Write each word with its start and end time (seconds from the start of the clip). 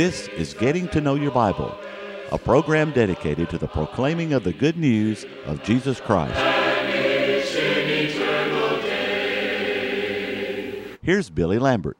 This 0.00 0.28
is 0.28 0.54
Getting 0.54 0.88
to 0.92 1.00
Know 1.02 1.14
Your 1.14 1.30
Bible, 1.30 1.76
a 2.32 2.38
program 2.38 2.90
dedicated 2.90 3.50
to 3.50 3.58
the 3.58 3.68
proclaiming 3.68 4.32
of 4.32 4.44
the 4.44 4.52
good 4.54 4.78
news 4.78 5.26
of 5.44 5.62
Jesus 5.62 6.00
Christ. 6.00 6.40
Here's 11.02 11.28
Billy 11.28 11.58
Lambert. 11.58 11.98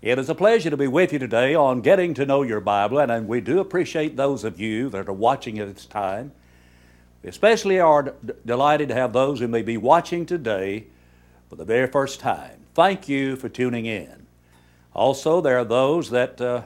It 0.00 0.18
is 0.18 0.30
a 0.30 0.34
pleasure 0.34 0.70
to 0.70 0.76
be 0.78 0.86
with 0.86 1.12
you 1.12 1.18
today 1.18 1.54
on 1.54 1.82
Getting 1.82 2.14
to 2.14 2.24
Know 2.24 2.40
Your 2.40 2.62
Bible, 2.62 2.98
and, 2.98 3.28
we 3.28 3.42
do 3.42 3.60
appreciate 3.60 4.16
those 4.16 4.42
of 4.42 4.58
you 4.58 4.88
that 4.88 5.06
are 5.06 5.12
watching 5.12 5.58
at 5.58 5.74
this 5.74 5.84
time. 5.84 6.32
We 7.22 7.28
especially 7.28 7.78
are 7.78 8.04
d- 8.04 8.32
delighted 8.46 8.88
to 8.88 8.94
have 8.94 9.12
those 9.12 9.38
who 9.40 9.48
may 9.48 9.60
be 9.60 9.76
watching 9.76 10.24
today 10.24 10.86
for 11.50 11.56
the 11.56 11.66
very 11.66 11.88
first 11.88 12.20
time. 12.20 12.64
Thank 12.72 13.06
you 13.06 13.36
for 13.36 13.50
tuning 13.50 13.84
in. 13.84 14.28
Also, 14.94 15.42
there 15.42 15.58
are 15.58 15.64
those 15.66 16.08
that 16.08 16.40
uh, 16.40 16.62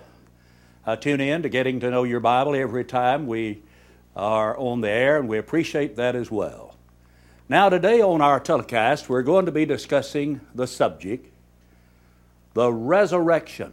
uh, 0.86 0.95
tune 0.95 1.20
in 1.20 1.42
to 1.42 1.48
Getting 1.48 1.80
to 1.80 1.90
Know 1.90 2.04
Your 2.04 2.20
Bible 2.20 2.54
every 2.54 2.84
time 2.84 3.26
we 3.26 3.62
are 4.14 4.56
on 4.56 4.80
the 4.80 4.88
air, 4.88 5.18
and 5.18 5.28
we 5.28 5.36
appreciate 5.36 5.96
that 5.96 6.14
as 6.14 6.30
well. 6.30 6.76
Now, 7.48 7.68
today 7.68 8.00
on 8.00 8.20
our 8.20 8.38
telecast, 8.38 9.09
we're 9.09 9.22
going 9.22 9.46
to 9.46 9.52
be 9.52 9.66
discussing 9.66 10.40
the 10.54 10.66
subject 10.66 11.32
the 12.54 12.72
resurrection. 12.72 13.70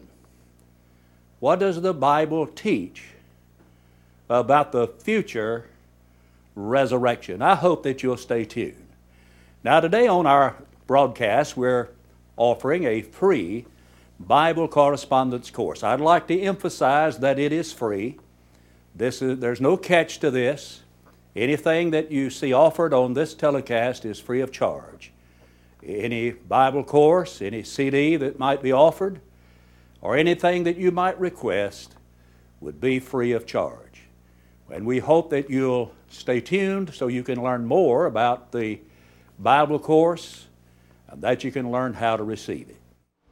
What 1.39 1.59
does 1.59 1.81
the 1.81 1.93
Bible 1.93 2.47
teach 2.47 3.03
about 4.29 4.73
the 4.73 4.87
future 4.87 5.67
resurrection? 6.53 7.41
I 7.41 7.55
hope 7.55 7.83
that 7.83 8.03
you'll 8.03 8.17
stay 8.17 8.43
tuned. 8.43 8.87
Now, 9.63 9.79
today 9.79 10.07
on 10.07 10.25
our 10.25 10.57
broadcast, 10.85 11.55
we're 11.55 11.89
offering 12.35 12.83
a 12.83 13.01
free 13.01 13.65
Bible 14.19 14.67
correspondence 14.67 15.49
course. 15.49 15.83
I'd 15.83 15.99
like 15.99 16.27
to 16.27 16.39
emphasize 16.39 17.19
that 17.19 17.39
it 17.39 17.51
is 17.51 17.73
free. 17.73 18.17
This 18.95 19.21
is, 19.21 19.39
there's 19.39 19.61
no 19.61 19.75
catch 19.75 20.19
to 20.19 20.31
this. 20.31 20.81
Anything 21.35 21.91
that 21.91 22.11
you 22.11 22.29
see 22.29 22.53
offered 22.53 22.93
on 22.93 23.13
this 23.13 23.33
telecast 23.33 24.05
is 24.05 24.19
free 24.19 24.41
of 24.41 24.51
charge 24.51 25.13
any 25.85 26.31
Bible 26.31 26.83
course, 26.83 27.41
any 27.41 27.63
CD 27.63 28.15
that 28.15 28.39
might 28.39 28.61
be 28.61 28.71
offered, 28.71 29.19
or 30.01 30.15
anything 30.15 30.63
that 30.63 30.77
you 30.77 30.91
might 30.91 31.19
request 31.19 31.95
would 32.61 32.79
be 32.79 32.99
free 32.99 33.31
of 33.31 33.45
charge. 33.45 34.03
And 34.71 34.85
we 34.85 34.99
hope 34.99 35.29
that 35.29 35.49
you'll 35.49 35.93
stay 36.09 36.41
tuned 36.41 36.93
so 36.93 37.07
you 37.07 37.23
can 37.23 37.41
learn 37.41 37.65
more 37.65 38.05
about 38.05 38.51
the 38.51 38.79
Bible 39.37 39.79
course 39.79 40.47
and 41.09 41.21
that 41.21 41.43
you 41.43 41.51
can 41.51 41.71
learn 41.71 41.93
how 41.93 42.17
to 42.17 42.23
receive 42.23 42.69
it. 42.69 42.77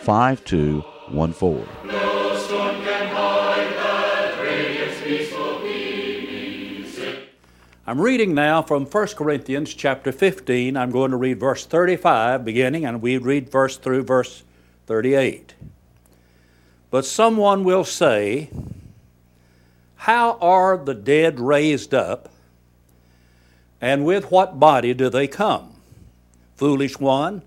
5214. 0.00 1.66
I'm 7.86 8.00
reading 8.00 8.34
now 8.34 8.62
from 8.62 8.86
1 8.86 9.06
Corinthians 9.08 9.74
chapter 9.74 10.12
15. 10.12 10.76
I'm 10.76 10.90
going 10.90 11.10
to 11.10 11.16
read 11.16 11.40
verse 11.40 11.66
35 11.66 12.44
beginning, 12.44 12.84
and 12.86 13.02
we 13.02 13.18
read 13.18 13.50
verse 13.50 13.76
through 13.76 14.04
verse 14.04 14.44
38. 14.86 15.54
But 16.90 17.04
someone 17.04 17.64
will 17.64 17.84
say, 17.84 18.48
How 19.96 20.38
are 20.40 20.78
the 20.78 20.94
dead 20.94 21.40
raised 21.40 21.92
up, 21.92 22.30
and 23.80 24.04
with 24.04 24.30
what 24.30 24.60
body 24.60 24.94
do 24.94 25.10
they 25.10 25.26
come? 25.26 25.74
Foolish 26.54 26.98
one, 27.00 27.42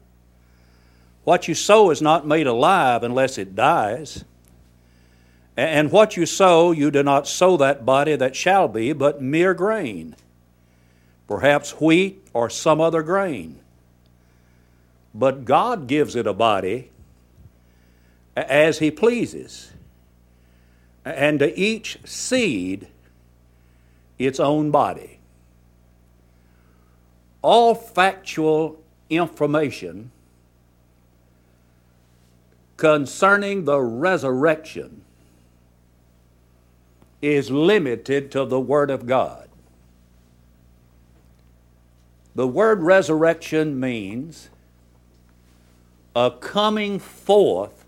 what 1.24 1.48
you 1.48 1.56
sow 1.56 1.90
is 1.90 2.02
not 2.02 2.28
made 2.28 2.48
alive 2.48 3.04
unless 3.04 3.38
it 3.38 3.56
dies. 3.56 4.26
And 5.56 5.92
what 5.92 6.18
you 6.18 6.26
sow, 6.26 6.72
you 6.72 6.90
do 6.92 7.04
not 7.04 7.28
sow 7.28 7.58
that 7.58 7.86
body 7.86 8.16
that 8.16 8.36
shall 8.36 8.68
be, 8.68 8.94
but 8.94 9.22
mere 9.22 9.54
grain 9.54 10.16
perhaps 11.28 11.72
wheat 11.82 12.24
or 12.34 12.50
some 12.50 12.82
other 12.82 13.02
grain. 13.02 13.60
But 15.14 15.46
God 15.46 15.88
gives 15.88 16.16
it 16.16 16.28
a 16.28 16.34
body 16.34 16.92
as 18.36 18.80
He 18.80 18.92
pleases, 18.92 19.72
and 21.06 21.40
to 21.40 21.60
each 21.60 22.00
seed 22.04 22.88
its 24.18 24.40
own 24.40 24.72
body. 24.72 25.20
All 27.42 27.76
factual 27.76 28.80
information 29.10 30.12
concerning 32.84 33.64
the 33.64 33.80
resurrection 33.80 35.04
is 37.22 37.50
limited 37.50 38.30
to 38.30 38.44
the 38.44 38.60
Word 38.60 38.92
of 38.92 39.06
God. 39.06 39.48
The 42.36 42.46
word 42.46 42.82
resurrection 42.82 43.80
means 43.80 44.50
a 46.14 46.30
coming 46.30 47.00
forth 47.00 47.86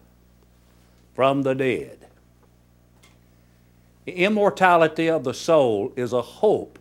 from 1.13 1.43
the 1.43 1.55
dead. 1.55 2.07
The 4.05 4.13
immortality 4.13 5.09
of 5.09 5.25
the 5.25 5.33
soul 5.33 5.91
is 5.97 6.13
a 6.13 6.21
hope 6.21 6.79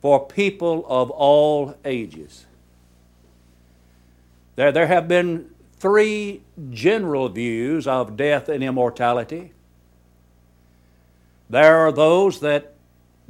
for 0.00 0.24
people 0.24 0.86
of 0.88 1.10
all 1.10 1.74
ages. 1.84 2.46
There, 4.54 4.70
there 4.70 4.86
have 4.86 5.08
been 5.08 5.50
three 5.78 6.42
general 6.70 7.28
views 7.28 7.86
of 7.86 8.16
death 8.16 8.48
and 8.48 8.62
immortality. 8.62 9.52
There 11.50 11.78
are 11.78 11.92
those 11.92 12.40
that 12.40 12.74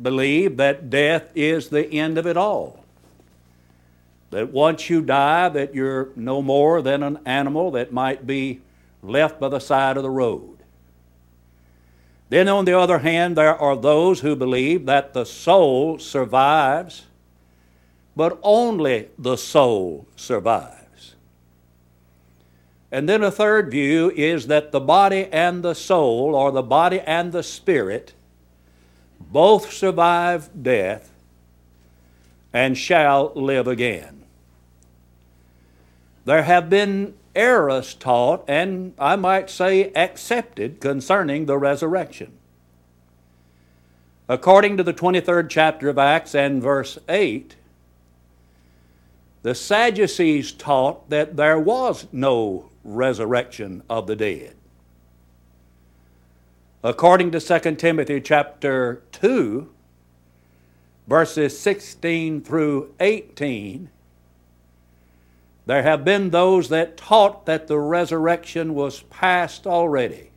believe 0.00 0.56
that 0.56 0.90
death 0.90 1.24
is 1.34 1.68
the 1.68 1.86
end 1.86 2.18
of 2.18 2.26
it 2.26 2.36
all. 2.36 2.84
That 4.30 4.50
once 4.50 4.90
you 4.90 5.00
die, 5.00 5.48
that 5.48 5.74
you're 5.74 6.08
no 6.16 6.42
more 6.42 6.82
than 6.82 7.02
an 7.02 7.18
animal 7.24 7.70
that 7.72 7.92
might 7.92 8.26
be 8.26 8.60
left 9.02 9.38
by 9.38 9.48
the 9.48 9.60
side 9.60 9.96
of 9.96 10.02
the 10.02 10.10
road. 10.10 10.58
Then, 12.30 12.48
on 12.48 12.64
the 12.64 12.76
other 12.76 12.98
hand, 12.98 13.36
there 13.36 13.56
are 13.56 13.76
those 13.76 14.20
who 14.20 14.34
believe 14.34 14.86
that 14.86 15.12
the 15.12 15.24
soul 15.24 15.98
survives, 15.98 17.04
but 18.16 18.38
only 18.42 19.08
the 19.18 19.36
soul 19.36 20.06
survives. 20.16 20.83
And 22.94 23.08
then 23.08 23.24
a 23.24 23.30
third 23.32 23.72
view 23.72 24.12
is 24.14 24.46
that 24.46 24.70
the 24.70 24.78
body 24.78 25.26
and 25.32 25.64
the 25.64 25.74
soul, 25.74 26.32
or 26.32 26.52
the 26.52 26.62
body 26.62 27.00
and 27.00 27.32
the 27.32 27.42
spirit, 27.42 28.12
both 29.18 29.72
survive 29.72 30.48
death 30.62 31.10
and 32.52 32.78
shall 32.78 33.32
live 33.34 33.66
again. 33.66 34.22
There 36.24 36.44
have 36.44 36.70
been 36.70 37.14
errors 37.34 37.94
taught, 37.94 38.44
and 38.46 38.94
I 38.96 39.16
might 39.16 39.50
say 39.50 39.92
accepted, 39.94 40.80
concerning 40.80 41.46
the 41.46 41.58
resurrection. 41.58 42.30
According 44.28 44.76
to 44.76 44.84
the 44.84 44.94
23rd 44.94 45.50
chapter 45.50 45.88
of 45.88 45.98
Acts 45.98 46.32
and 46.32 46.62
verse 46.62 46.96
8, 47.08 47.56
the 49.42 49.56
Sadducees 49.56 50.52
taught 50.52 51.10
that 51.10 51.36
there 51.36 51.58
was 51.58 52.06
no 52.12 52.70
resurrection 52.84 53.82
of 53.88 54.06
the 54.06 54.14
dead. 54.14 54.54
According 56.82 57.30
to 57.32 57.40
2 57.40 57.76
Timothy 57.76 58.20
chapter 58.20 59.02
2, 59.12 59.70
verses 61.06 61.58
16 61.58 62.42
through 62.42 62.94
18, 63.00 63.88
there 65.66 65.82
have 65.82 66.04
been 66.04 66.28
those 66.28 66.68
that 66.68 66.98
taught 66.98 67.46
that 67.46 67.68
the 67.68 67.78
resurrection 67.78 68.74
was 68.74 69.00
past 69.02 69.66
already. 69.66 70.30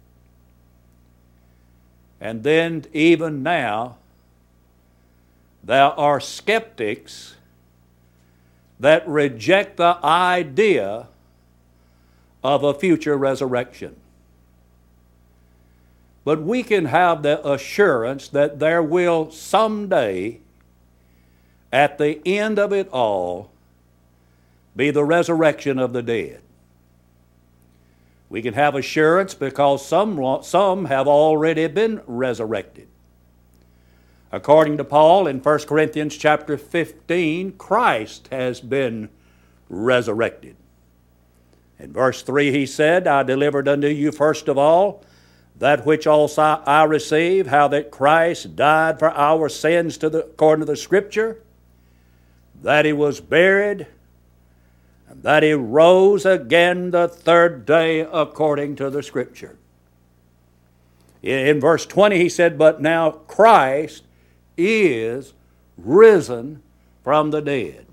And 2.22 2.44
then, 2.44 2.86
even 2.94 3.44
now, 3.44 3.98
there 5.64 5.84
are 5.84 6.20
skeptics 6.22 7.36
that 8.80 9.08
reject 9.08 9.78
the 9.78 10.00
idea 10.04 11.08
of 12.48 12.64
a 12.64 12.74
future 12.74 13.18
resurrection. 13.18 13.94
but 16.24 16.42
we 16.42 16.62
can 16.62 16.86
have 16.86 17.24
the 17.24 17.40
assurance 17.48 18.28
that 18.28 18.60
there 18.60 18.84
will 18.84 19.32
someday, 19.32 20.40
at 21.72 21.98
the 21.98 22.20
end 22.28 22.60
of 22.60 22.74
it 22.74 22.90
all, 22.90 23.50
be 24.76 24.92
the 24.92 25.06
resurrection 25.06 25.80
of 25.80 25.94
the 25.94 26.04
dead. 26.04 26.42
We 28.30 28.42
can 28.42 28.56
have 28.56 28.76
assurance 28.76 29.34
because 29.34 29.86
some, 29.86 30.44
some 30.44 30.86
have 30.86 31.08
already 31.08 31.66
been 31.68 32.02
resurrected. 32.06 32.90
According 34.30 34.76
to 34.78 34.84
Paul 34.84 35.28
in 35.28 35.40
1 35.40 35.60
Corinthians 35.60 36.18
chapter 36.18 36.58
15, 36.58 37.54
Christ 37.54 38.28
has 38.32 38.60
been 38.60 39.08
resurrected. 39.70 40.58
In 41.80 41.94
verse 41.94 42.22
3, 42.22 42.52
he 42.52 42.66
said, 42.66 43.08
I 43.08 43.24
delivered 43.24 43.68
unto 43.68 43.88
you 43.88 44.12
first 44.12 44.48
of 44.48 44.58
all 44.58 45.04
that 45.60 45.86
which 45.86 46.06
also 46.06 46.42
I 46.42 46.84
received, 46.84 47.48
how 47.48 47.68
that 47.70 47.92
Christ 47.92 48.56
died 48.56 49.00
for 49.00 49.10
our 49.12 49.50
sins 49.50 49.98
to 49.98 50.10
the, 50.10 50.20
according 50.20 50.66
to 50.66 50.72
the 50.72 50.78
Scripture, 50.78 51.42
that 52.62 52.86
he 52.86 52.94
was 52.94 53.20
buried, 53.20 53.88
and 55.08 55.24
that 55.24 55.42
he 55.42 55.54
rose 55.54 56.26
again 56.26 56.92
the 56.92 57.08
third 57.08 57.66
day 57.66 58.02
according 58.02 58.76
to 58.76 58.90
the 58.90 59.02
Scripture. 59.02 59.58
In 61.24 61.60
verse 61.60 61.86
20, 61.86 62.18
he 62.18 62.30
said, 62.30 62.58
But 62.58 62.82
now 62.82 63.12
Christ 63.12 64.04
is 64.58 65.34
risen 65.76 66.62
from 67.04 67.32
the 67.32 67.42
dead. 67.42 67.87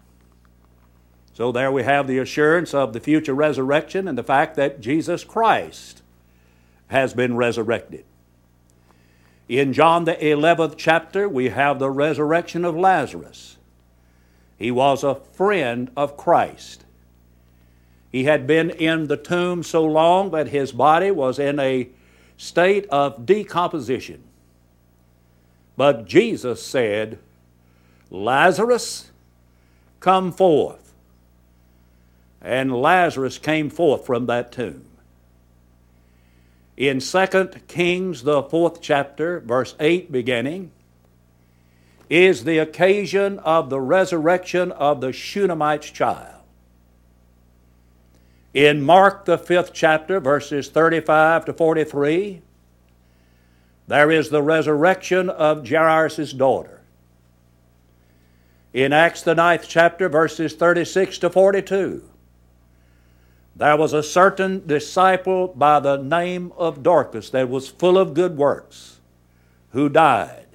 So 1.35 1.51
there 1.51 1.73
we 1.73 1.83
have 1.83 2.07
the 2.07 2.19
assurance 2.19 2.73
of 2.73 2.93
the 2.93 3.01
future 3.01 3.35
resurrection 3.35 4.07
and 4.07 4.17
the 4.17 4.23
fact 4.23 4.55
that 4.55 4.81
Jesus 4.81 5.25
Christ 5.25 6.01
has 6.89 7.13
been 7.13 7.37
resurrected. 7.37 8.05
In 9.49 9.73
John 9.73 10.05
the 10.05 10.15
11th 10.15 10.77
chapter, 10.79 11.29
we 11.29 11.51
have 11.51 11.79
the 11.79 11.91
resurrection 11.91 12.65
of 12.65 12.77
Lazarus. 12.77 13.59
He 14.57 14.71
was 14.71 15.03
a 15.03 15.17
friend 15.17 15.91
of 15.97 16.17
Christ. 16.17 16.85
He 18.13 18.25
had 18.25 18.47
been 18.47 18.71
in 18.71 19.09
the 19.09 19.17
tomb 19.17 19.65
so 19.65 19.85
long 19.85 20.31
that 20.31 20.49
his 20.49 20.71
body 20.71 21.11
was 21.11 21.41
in 21.41 21.59
a 21.59 21.89
state 22.37 22.87
of 22.87 23.27
decomposition. 23.27 24.23
But 25.77 26.07
Jesus 26.07 26.63
said, 26.63 27.19
Lazarus, 28.09 29.11
come 29.99 30.31
forth. 30.31 30.84
And 32.45 32.73
Lazarus 32.73 33.39
came 33.39 33.71
forth 33.71 34.05
from 34.05 34.27
that 34.27 34.53
tomb. 34.53 34.85
In 36.77 37.01
2 37.01 37.27
Kings, 37.69 38.23
the 38.25 38.43
fourth 38.43 38.83
chapter, 38.83 39.41
verse 39.41 39.75
8 39.81 40.13
beginning, 40.13 40.71
is 42.11 42.45
the 42.45 42.59
occasion 42.59 43.39
of 43.39 43.71
the 43.71 43.81
resurrection 43.81 44.73
of 44.73 45.01
the 45.01 45.13
Shunammite's 45.13 45.91
child. 45.91 46.43
In 48.53 48.83
Mark, 48.83 49.25
the 49.25 49.39
fifth 49.39 49.73
chapter, 49.73 50.21
verses 50.21 50.69
35 50.69 51.47
to 51.47 51.53
43, 51.55 52.43
there 53.89 54.11
is 54.11 54.29
the 54.29 54.43
resurrection 54.43 55.31
of 55.31 55.69
Jairus' 55.69 56.33
daughter. 56.33 56.83
In 58.73 58.93
Acts, 58.93 59.23
the 59.23 59.35
ninth 59.35 59.67
chapter, 59.67 60.09
verses 60.09 60.55
36 60.55 61.19
to 61.19 61.31
42, 61.31 62.03
there 63.57 63.77
was 63.77 63.93
a 63.93 64.03
certain 64.03 64.67
disciple 64.67 65.49
by 65.49 65.79
the 65.81 65.97
name 65.97 66.53
of 66.57 66.83
Dorcas 66.83 67.31
that 67.31 67.49
was 67.49 67.69
full 67.69 67.97
of 67.97 68.15
good 68.15 68.37
works 68.37 69.01
who 69.71 69.89
died. 69.89 70.47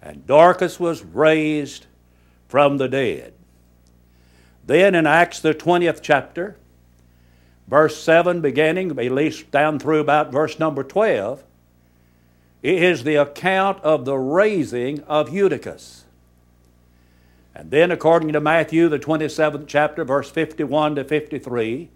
And 0.00 0.26
Dorcas 0.26 0.78
was 0.78 1.04
raised 1.04 1.86
from 2.46 2.78
the 2.78 2.88
dead. 2.88 3.34
Then 4.64 4.94
in 4.94 5.06
Acts, 5.06 5.40
the 5.40 5.54
20th 5.54 6.00
chapter, 6.02 6.56
verse 7.66 8.00
7 8.02 8.40
beginning, 8.40 8.90
at 8.90 9.12
least 9.12 9.50
down 9.50 9.78
through 9.78 10.00
about 10.00 10.30
verse 10.30 10.58
number 10.58 10.84
12, 10.84 11.42
it 12.62 12.82
is 12.82 13.04
the 13.04 13.16
account 13.16 13.82
of 13.82 14.04
the 14.04 14.16
raising 14.16 15.02
of 15.04 15.32
Eutychus. 15.32 16.04
And 17.58 17.72
then, 17.72 17.90
according 17.90 18.32
to 18.34 18.40
Matthew, 18.40 18.88
the 18.88 19.00
27th 19.00 19.64
chapter, 19.66 20.04
verse 20.04 20.30
51 20.30 20.94
to 20.94 21.02
53, 21.02 21.90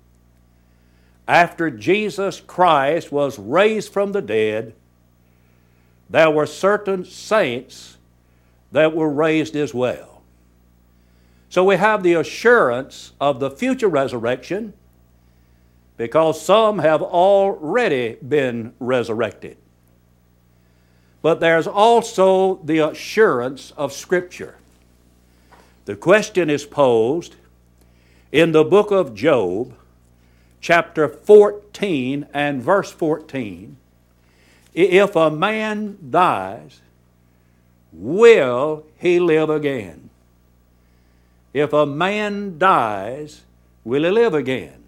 after 1.28 1.70
Jesus 1.70 2.40
Christ 2.40 3.12
was 3.12 3.38
raised 3.38 3.92
from 3.92 4.10
the 4.10 4.20
dead, 4.20 4.74
there 6.10 6.32
were 6.32 6.46
certain 6.46 7.04
saints 7.04 7.96
that 8.72 8.92
were 8.92 9.08
raised 9.08 9.54
as 9.54 9.72
well. 9.72 10.22
So 11.48 11.62
we 11.62 11.76
have 11.76 12.02
the 12.02 12.14
assurance 12.14 13.12
of 13.20 13.38
the 13.38 13.50
future 13.50 13.86
resurrection 13.86 14.72
because 15.96 16.44
some 16.44 16.80
have 16.80 17.02
already 17.02 18.16
been 18.16 18.74
resurrected. 18.80 19.58
But 21.20 21.38
there's 21.38 21.68
also 21.68 22.56
the 22.64 22.78
assurance 22.78 23.70
of 23.76 23.92
Scripture. 23.92 24.56
The 25.84 25.96
question 25.96 26.48
is 26.48 26.64
posed 26.64 27.34
in 28.30 28.52
the 28.52 28.64
book 28.64 28.90
of 28.92 29.14
Job, 29.14 29.74
chapter 30.60 31.08
14 31.08 32.26
and 32.32 32.62
verse 32.62 32.92
14. 32.92 33.76
If 34.74 35.16
a 35.16 35.30
man 35.30 35.98
dies, 36.10 36.80
will 37.92 38.86
he 38.98 39.18
live 39.18 39.50
again? 39.50 40.10
If 41.52 41.72
a 41.72 41.84
man 41.84 42.58
dies, 42.58 43.42
will 43.84 44.04
he 44.04 44.10
live 44.10 44.34
again? 44.34 44.84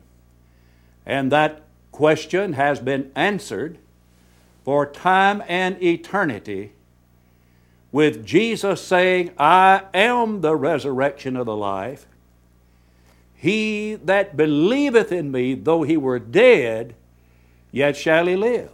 And 1.05 1.31
that 1.33 1.63
question 1.93 2.55
has 2.55 2.81
been 2.81 3.11
answered 3.15 3.79
for 4.65 4.87
time 4.87 5.43
and 5.47 5.83
eternity, 5.83 6.73
with 7.95 8.27
Jesus 8.27 8.83
saying, 8.83 9.31
I 9.39 9.83
am 9.95 10.41
the 10.41 10.57
resurrection 10.57 11.37
of 11.37 11.47
the 11.47 11.55
life. 11.55 12.07
He 13.37 13.95
that 13.95 14.37
believeth 14.37 15.13
in 15.13 15.31
me, 15.31 15.55
though 15.55 15.85
he 15.85 15.97
were 15.97 16.19
dead, 16.19 16.97
yet 17.71 17.97
shall 17.97 18.27
he 18.27 18.35
live. 18.35 18.71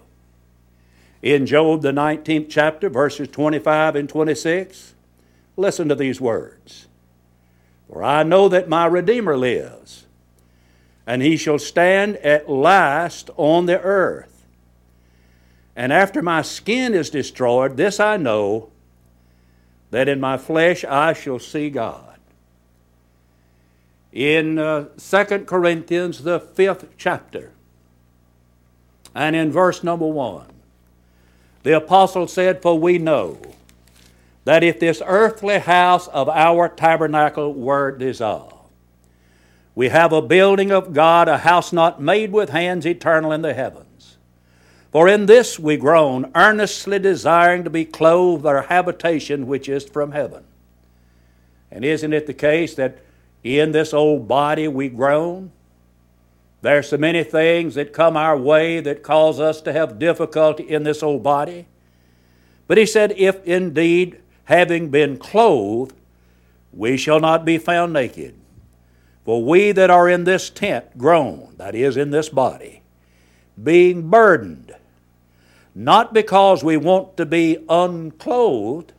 In 1.20 1.44
Job, 1.44 1.82
the 1.82 1.92
19th 1.92 2.46
chapter, 2.48 2.88
verses 2.88 3.28
25 3.28 3.94
and 3.94 4.08
26, 4.08 4.94
listen 5.54 5.90
to 5.90 5.94
these 5.94 6.18
words 6.18 6.86
For 7.92 8.02
I 8.02 8.22
know 8.22 8.48
that 8.48 8.70
my 8.70 8.86
Redeemer 8.86 9.36
lives, 9.36 10.06
and 11.06 11.20
he 11.20 11.36
shall 11.36 11.58
stand 11.58 12.16
at 12.16 12.48
last 12.48 13.28
on 13.36 13.66
the 13.66 13.82
earth. 13.82 14.46
And 15.76 15.92
after 15.92 16.22
my 16.22 16.40
skin 16.40 16.94
is 16.94 17.10
destroyed, 17.10 17.76
this 17.76 18.00
I 18.00 18.16
know, 18.16 18.70
that 19.90 20.08
in 20.08 20.20
my 20.20 20.36
flesh 20.36 20.84
I 20.84 21.12
shall 21.12 21.38
see 21.38 21.70
God. 21.70 22.18
In 24.12 24.58
uh, 24.58 24.86
2 24.96 25.44
Corinthians, 25.46 26.22
the 26.22 26.40
fifth 26.40 26.86
chapter, 26.96 27.52
and 29.14 29.36
in 29.36 29.52
verse 29.52 29.84
number 29.84 30.06
1, 30.06 30.46
the 31.62 31.76
apostle 31.76 32.26
said, 32.26 32.62
For 32.62 32.78
we 32.78 32.98
know 32.98 33.38
that 34.44 34.64
if 34.64 34.80
this 34.80 35.02
earthly 35.04 35.58
house 35.58 36.08
of 36.08 36.28
our 36.28 36.68
tabernacle 36.68 37.52
were 37.52 37.96
dissolved, 37.96 38.54
we 39.74 39.88
have 39.88 40.12
a 40.12 40.22
building 40.22 40.72
of 40.72 40.92
God, 40.92 41.28
a 41.28 41.38
house 41.38 41.72
not 41.72 42.00
made 42.00 42.32
with 42.32 42.50
hands, 42.50 42.84
eternal 42.84 43.32
in 43.32 43.42
the 43.42 43.54
heavens. 43.54 43.89
For 44.92 45.08
in 45.08 45.26
this 45.26 45.58
we 45.58 45.76
groan, 45.76 46.32
earnestly 46.34 46.98
desiring 46.98 47.64
to 47.64 47.70
be 47.70 47.84
clothed 47.84 48.44
our 48.44 48.62
habitation 48.62 49.46
which 49.46 49.68
is 49.68 49.84
from 49.84 50.12
heaven. 50.12 50.44
And 51.70 51.84
isn't 51.84 52.12
it 52.12 52.26
the 52.26 52.34
case 52.34 52.74
that 52.74 52.98
in 53.44 53.72
this 53.72 53.94
old 53.94 54.26
body 54.26 54.66
we 54.66 54.88
groan? 54.88 55.52
There 56.62 56.78
are 56.78 56.82
so 56.82 56.98
many 56.98 57.22
things 57.22 57.76
that 57.76 57.92
come 57.92 58.16
our 58.16 58.36
way 58.36 58.80
that 58.80 59.02
cause 59.02 59.40
us 59.40 59.60
to 59.62 59.72
have 59.72 59.98
difficulty 59.98 60.68
in 60.68 60.82
this 60.82 61.02
old 61.02 61.22
body. 61.22 61.66
But 62.66 62.76
he 62.76 62.84
said, 62.84 63.12
If 63.16 63.42
indeed, 63.44 64.20
having 64.44 64.90
been 64.90 65.16
clothed, 65.16 65.94
we 66.72 66.96
shall 66.96 67.20
not 67.20 67.44
be 67.44 67.56
found 67.56 67.92
naked. 67.92 68.34
For 69.24 69.42
we 69.42 69.72
that 69.72 69.90
are 69.90 70.08
in 70.08 70.24
this 70.24 70.50
tent 70.50 70.98
groan, 70.98 71.54
that 71.56 71.74
is, 71.74 71.96
in 71.96 72.10
this 72.10 72.28
body, 72.28 72.79
being 73.62 74.08
burdened 74.08 74.74
not 75.74 76.12
because 76.12 76.64
we 76.64 76.76
want 76.76 77.16
to 77.16 77.26
be 77.26 77.58
unclothed, 77.68 78.92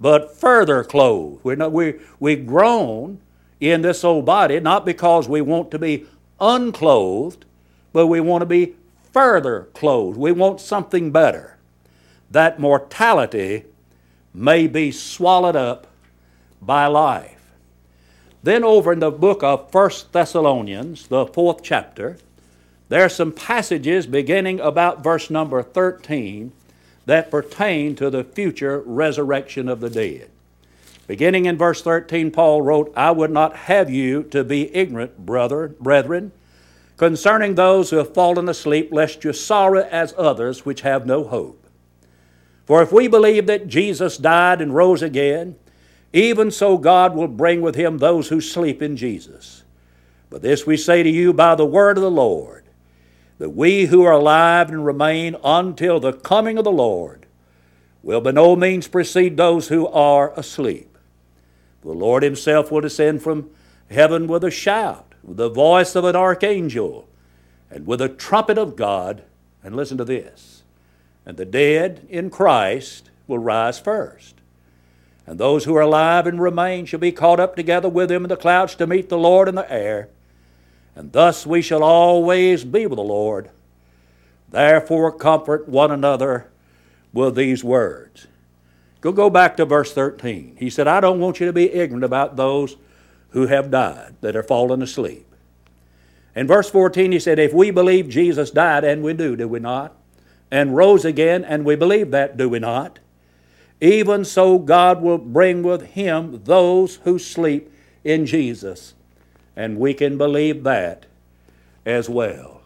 but 0.00 0.36
further 0.36 0.82
clothed. 0.82 1.44
We're 1.44 1.56
not, 1.56 1.72
we, 1.72 1.94
we 2.18 2.36
groan 2.36 3.20
in 3.60 3.82
this 3.82 4.04
old 4.04 4.26
body 4.26 4.60
not 4.60 4.84
because 4.84 5.28
we 5.28 5.40
want 5.40 5.70
to 5.70 5.78
be 5.78 6.06
unclothed, 6.40 7.44
but 7.92 8.08
we 8.08 8.20
want 8.20 8.42
to 8.42 8.46
be 8.46 8.74
further 9.12 9.68
clothed. 9.72 10.18
We 10.18 10.32
want 10.32 10.60
something 10.60 11.12
better. 11.12 11.56
That 12.30 12.58
mortality 12.58 13.64
may 14.32 14.66
be 14.66 14.90
swallowed 14.90 15.56
up 15.56 15.86
by 16.60 16.86
life. 16.86 17.30
Then, 18.42 18.64
over 18.64 18.92
in 18.92 18.98
the 18.98 19.10
book 19.10 19.42
of 19.42 19.72
1 19.72 19.90
Thessalonians, 20.12 21.06
the 21.06 21.24
fourth 21.24 21.62
chapter, 21.62 22.18
there 22.94 23.04
are 23.04 23.08
some 23.08 23.32
passages 23.32 24.06
beginning 24.06 24.60
about 24.60 25.02
verse 25.02 25.28
number 25.28 25.64
13 25.64 26.52
that 27.06 27.28
pertain 27.28 27.96
to 27.96 28.08
the 28.08 28.22
future 28.22 28.84
resurrection 28.86 29.68
of 29.68 29.80
the 29.80 29.90
dead. 29.90 30.30
Beginning 31.08 31.46
in 31.46 31.58
verse 31.58 31.82
13, 31.82 32.30
Paul 32.30 32.62
wrote, 32.62 32.92
I 32.96 33.10
would 33.10 33.32
not 33.32 33.56
have 33.56 33.90
you 33.90 34.22
to 34.30 34.44
be 34.44 34.72
ignorant, 34.72 35.26
brother, 35.26 35.74
brethren, 35.80 36.30
concerning 36.96 37.56
those 37.56 37.90
who 37.90 37.96
have 37.96 38.14
fallen 38.14 38.48
asleep, 38.48 38.90
lest 38.92 39.24
you 39.24 39.32
sorrow 39.32 39.88
as 39.90 40.14
others 40.16 40.64
which 40.64 40.82
have 40.82 41.04
no 41.04 41.24
hope. 41.24 41.66
For 42.64 42.80
if 42.80 42.92
we 42.92 43.08
believe 43.08 43.46
that 43.46 43.66
Jesus 43.66 44.18
died 44.18 44.60
and 44.60 44.72
rose 44.72 45.02
again, 45.02 45.56
even 46.12 46.52
so 46.52 46.78
God 46.78 47.16
will 47.16 47.26
bring 47.26 47.60
with 47.60 47.74
him 47.74 47.98
those 47.98 48.28
who 48.28 48.40
sleep 48.40 48.80
in 48.80 48.96
Jesus. 48.96 49.64
But 50.30 50.42
this 50.42 50.64
we 50.64 50.76
say 50.76 51.02
to 51.02 51.10
you 51.10 51.32
by 51.32 51.56
the 51.56 51.66
word 51.66 51.98
of 51.98 52.04
the 52.04 52.08
Lord, 52.08 52.63
that 53.38 53.50
we 53.50 53.86
who 53.86 54.02
are 54.02 54.12
alive 54.12 54.68
and 54.68 54.86
remain 54.86 55.36
until 55.42 56.00
the 56.00 56.12
coming 56.12 56.58
of 56.58 56.64
the 56.64 56.72
Lord 56.72 57.26
will 58.02 58.20
by 58.20 58.30
no 58.30 58.54
means 58.54 58.86
precede 58.86 59.36
those 59.36 59.68
who 59.68 59.86
are 59.88 60.32
asleep. 60.38 60.96
The 61.82 61.92
Lord 61.92 62.22
Himself 62.22 62.70
will 62.70 62.80
descend 62.80 63.22
from 63.22 63.50
heaven 63.90 64.26
with 64.26 64.44
a 64.44 64.50
shout, 64.50 65.14
with 65.22 65.36
the 65.36 65.48
voice 65.48 65.94
of 65.94 66.04
an 66.04 66.16
archangel, 66.16 67.08
and 67.70 67.86
with 67.86 68.00
a 68.00 68.08
trumpet 68.08 68.58
of 68.58 68.76
God. 68.76 69.22
And 69.62 69.74
listen 69.74 69.96
to 69.98 70.04
this. 70.04 70.62
And 71.24 71.36
the 71.36 71.46
dead 71.46 72.06
in 72.10 72.28
Christ 72.28 73.10
will 73.26 73.38
rise 73.38 73.78
first. 73.78 74.34
And 75.26 75.40
those 75.40 75.64
who 75.64 75.74
are 75.74 75.80
alive 75.80 76.26
and 76.26 76.40
remain 76.40 76.84
shall 76.84 77.00
be 77.00 77.12
caught 77.12 77.40
up 77.40 77.56
together 77.56 77.88
with 77.88 78.10
Him 78.10 78.24
in 78.24 78.28
the 78.28 78.36
clouds 78.36 78.74
to 78.76 78.86
meet 78.86 79.08
the 79.08 79.16
Lord 79.16 79.48
in 79.48 79.54
the 79.54 79.70
air. 79.72 80.10
And 80.96 81.12
thus 81.12 81.46
we 81.46 81.62
shall 81.62 81.82
always 81.82 82.64
be 82.64 82.86
with 82.86 82.96
the 82.96 83.02
Lord. 83.02 83.50
Therefore, 84.50 85.10
comfort 85.10 85.68
one 85.68 85.90
another 85.90 86.48
with 87.12 87.34
these 87.34 87.64
words. 87.64 88.26
Go 89.00 89.12
go 89.12 89.28
back 89.28 89.56
to 89.56 89.64
verse 89.64 89.92
13. 89.92 90.56
He 90.58 90.70
said, 90.70 90.86
I 90.86 91.00
don't 91.00 91.20
want 91.20 91.40
you 91.40 91.46
to 91.46 91.52
be 91.52 91.72
ignorant 91.72 92.04
about 92.04 92.36
those 92.36 92.76
who 93.30 93.48
have 93.48 93.70
died, 93.70 94.14
that 94.20 94.36
are 94.36 94.42
fallen 94.42 94.80
asleep. 94.80 95.26
In 96.36 96.46
verse 96.46 96.70
14, 96.70 97.12
he 97.12 97.18
said, 97.18 97.38
If 97.38 97.52
we 97.52 97.70
believe 97.70 98.08
Jesus 98.08 98.50
died, 98.50 98.84
and 98.84 99.02
we 99.02 99.12
do, 99.12 99.36
do 99.36 99.48
we 99.48 99.58
not? 99.58 99.94
And 100.50 100.76
rose 100.76 101.04
again, 101.04 101.44
and 101.44 101.64
we 101.64 101.74
believe 101.76 102.12
that, 102.12 102.36
do 102.36 102.48
we 102.48 102.60
not? 102.60 103.00
Even 103.80 104.24
so, 104.24 104.58
God 104.58 105.02
will 105.02 105.18
bring 105.18 105.62
with 105.62 105.82
him 105.82 106.42
those 106.44 106.96
who 107.04 107.18
sleep 107.18 107.72
in 108.04 108.24
Jesus. 108.24 108.94
And 109.56 109.78
we 109.78 109.94
can 109.94 110.18
believe 110.18 110.64
that 110.64 111.06
as 111.86 112.08
well. 112.08 112.62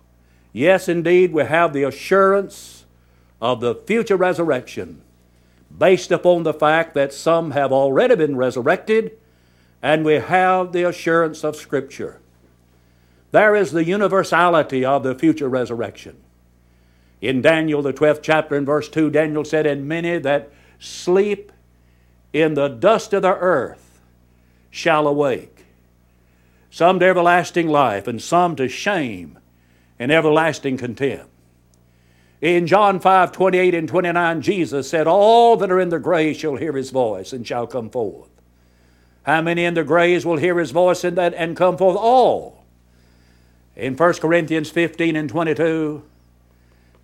Yes, 0.52 0.88
indeed, 0.88 1.32
we 1.32 1.44
have 1.44 1.72
the 1.72 1.84
assurance 1.84 2.84
of 3.40 3.60
the 3.60 3.74
future 3.74 4.16
resurrection 4.16 5.02
based 5.76 6.10
upon 6.10 6.42
the 6.42 6.54
fact 6.54 6.94
that 6.94 7.12
some 7.12 7.50
have 7.50 7.72
already 7.72 8.16
been 8.16 8.36
resurrected, 8.36 9.16
and 9.82 10.04
we 10.04 10.14
have 10.14 10.72
the 10.72 10.82
assurance 10.82 11.44
of 11.44 11.56
Scripture. 11.56 12.20
There 13.30 13.54
is 13.54 13.72
the 13.72 13.84
universality 13.84 14.84
of 14.84 15.02
the 15.02 15.14
future 15.14 15.48
resurrection. 15.48 16.16
In 17.20 17.42
Daniel, 17.42 17.82
the 17.82 17.92
12th 17.92 18.20
chapter, 18.22 18.56
in 18.56 18.64
verse 18.64 18.88
2, 18.88 19.10
Daniel 19.10 19.44
said, 19.44 19.66
And 19.66 19.86
many 19.86 20.18
that 20.18 20.50
sleep 20.78 21.52
in 22.32 22.54
the 22.54 22.68
dust 22.68 23.12
of 23.12 23.22
the 23.22 23.34
earth 23.34 24.00
shall 24.70 25.06
awake, 25.06 25.57
some 26.70 27.00
to 27.00 27.06
everlasting 27.06 27.68
life, 27.68 28.06
and 28.06 28.20
some 28.20 28.56
to 28.56 28.68
shame 28.68 29.38
and 29.98 30.12
everlasting 30.12 30.76
contempt. 30.76 31.28
In 32.40 32.66
John 32.66 33.00
5 33.00 33.32
28 33.32 33.74
and 33.74 33.88
29, 33.88 34.42
Jesus 34.42 34.88
said, 34.88 35.06
All 35.06 35.56
that 35.56 35.70
are 35.70 35.80
in 35.80 35.88
the 35.88 35.98
grave 35.98 36.36
shall 36.36 36.56
hear 36.56 36.72
his 36.72 36.90
voice 36.90 37.32
and 37.32 37.46
shall 37.46 37.66
come 37.66 37.90
forth. 37.90 38.28
How 39.24 39.42
many 39.42 39.64
in 39.64 39.74
the 39.74 39.84
graves 39.84 40.24
will 40.24 40.36
hear 40.36 40.58
his 40.58 40.70
voice 40.70 41.04
and, 41.04 41.18
that, 41.18 41.34
and 41.34 41.56
come 41.56 41.76
forth? 41.76 41.96
All. 41.96 42.64
In 43.76 43.96
1 43.96 44.14
Corinthians 44.14 44.70
15 44.70 45.16
and 45.16 45.28
22, 45.28 46.02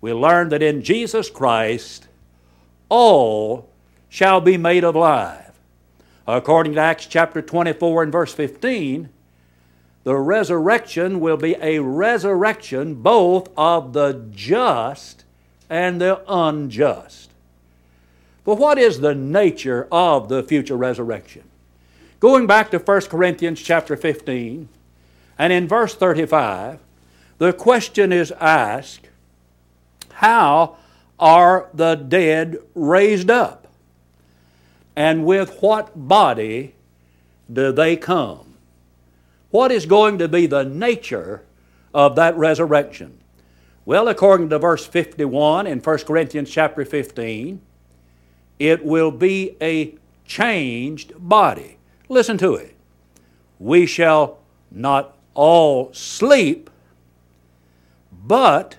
we 0.01 0.13
learn 0.13 0.49
that 0.49 0.63
in 0.63 0.81
Jesus 0.81 1.29
Christ, 1.29 2.07
all 2.89 3.69
shall 4.09 4.41
be 4.41 4.57
made 4.57 4.83
alive. 4.83 5.51
According 6.27 6.73
to 6.73 6.79
Acts 6.79 7.05
chapter 7.05 7.41
24 7.41 8.03
and 8.03 8.11
verse 8.11 8.33
15, 8.33 9.09
the 10.05 10.15
resurrection 10.15 11.19
will 11.19 11.35
be 11.35 11.55
a 11.59 11.79
resurrection 11.79 12.93
both 12.93 13.49
of 13.57 13.93
the 13.93 14.27
just 14.31 15.25
and 15.67 15.99
the 15.99 16.21
unjust. 16.31 17.31
But 18.43 18.59
what 18.59 18.77
is 18.77 18.99
the 18.99 19.15
nature 19.15 19.87
of 19.91 20.29
the 20.29 20.43
future 20.43 20.77
resurrection? 20.77 21.41
Going 22.19 22.45
back 22.45 22.69
to 22.69 22.77
1 22.77 23.01
Corinthians 23.01 23.59
chapter 23.59 23.97
15, 23.97 24.69
and 25.39 25.51
in 25.51 25.67
verse 25.67 25.95
35, 25.95 26.79
the 27.39 27.51
question 27.51 28.13
is 28.13 28.31
asked 28.33 29.09
How 30.13 30.77
are 31.19 31.67
the 31.73 31.95
dead 31.95 32.57
raised 32.75 33.31
up? 33.31 33.67
And 34.95 35.25
with 35.25 35.63
what 35.63 36.07
body 36.07 36.75
do 37.51 37.71
they 37.71 37.97
come? 37.97 38.54
What 39.51 39.71
is 39.71 39.85
going 39.85 40.17
to 40.19 40.27
be 40.27 40.47
the 40.47 40.63
nature 40.63 41.43
of 41.93 42.15
that 42.15 42.37
resurrection? 42.37 43.19
Well, 43.85 44.07
according 44.07 44.49
to 44.49 44.59
verse 44.59 44.85
51 44.85 45.67
in 45.67 45.79
1 45.79 45.97
Corinthians 45.99 46.49
chapter 46.49 46.83
15, 46.83 47.61
it 48.57 48.83
will 48.83 49.11
be 49.11 49.55
a 49.61 49.95
changed 50.25 51.13
body. 51.17 51.77
Listen 52.09 52.37
to 52.39 52.55
it. 52.55 52.75
We 53.59 53.85
shall 53.85 54.39
not 54.71 55.15
all 55.33 55.93
sleep, 55.93 56.69
but 58.11 58.77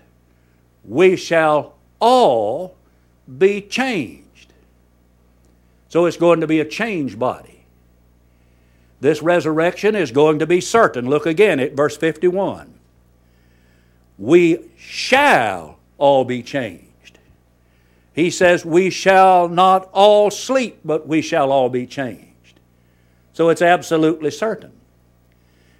we 0.84 1.16
shall 1.16 1.74
all 2.00 2.76
be 3.38 3.60
changed. 3.60 4.52
So 5.88 6.06
it's 6.06 6.16
going 6.16 6.40
to 6.40 6.46
be 6.46 6.60
a 6.60 6.64
changed 6.64 7.18
body. 7.18 7.55
This 9.00 9.22
resurrection 9.22 9.94
is 9.94 10.10
going 10.10 10.38
to 10.38 10.46
be 10.46 10.60
certain. 10.60 11.08
Look 11.08 11.26
again 11.26 11.60
at 11.60 11.74
verse 11.74 11.96
51 11.96 12.76
we 14.18 14.70
shall 14.76 15.78
all 15.98 16.24
be 16.24 16.42
changed. 16.42 17.18
He 18.14 18.30
says, 18.30 18.64
We 18.64 18.90
shall 18.90 19.48
not 19.48 19.88
all 19.92 20.30
sleep, 20.30 20.80
but 20.84 21.06
we 21.06 21.20
shall 21.20 21.52
all 21.52 21.68
be 21.68 21.86
changed. 21.86 22.60
So 23.32 23.50
it's 23.50 23.62
absolutely 23.62 24.30
certain. 24.30 24.72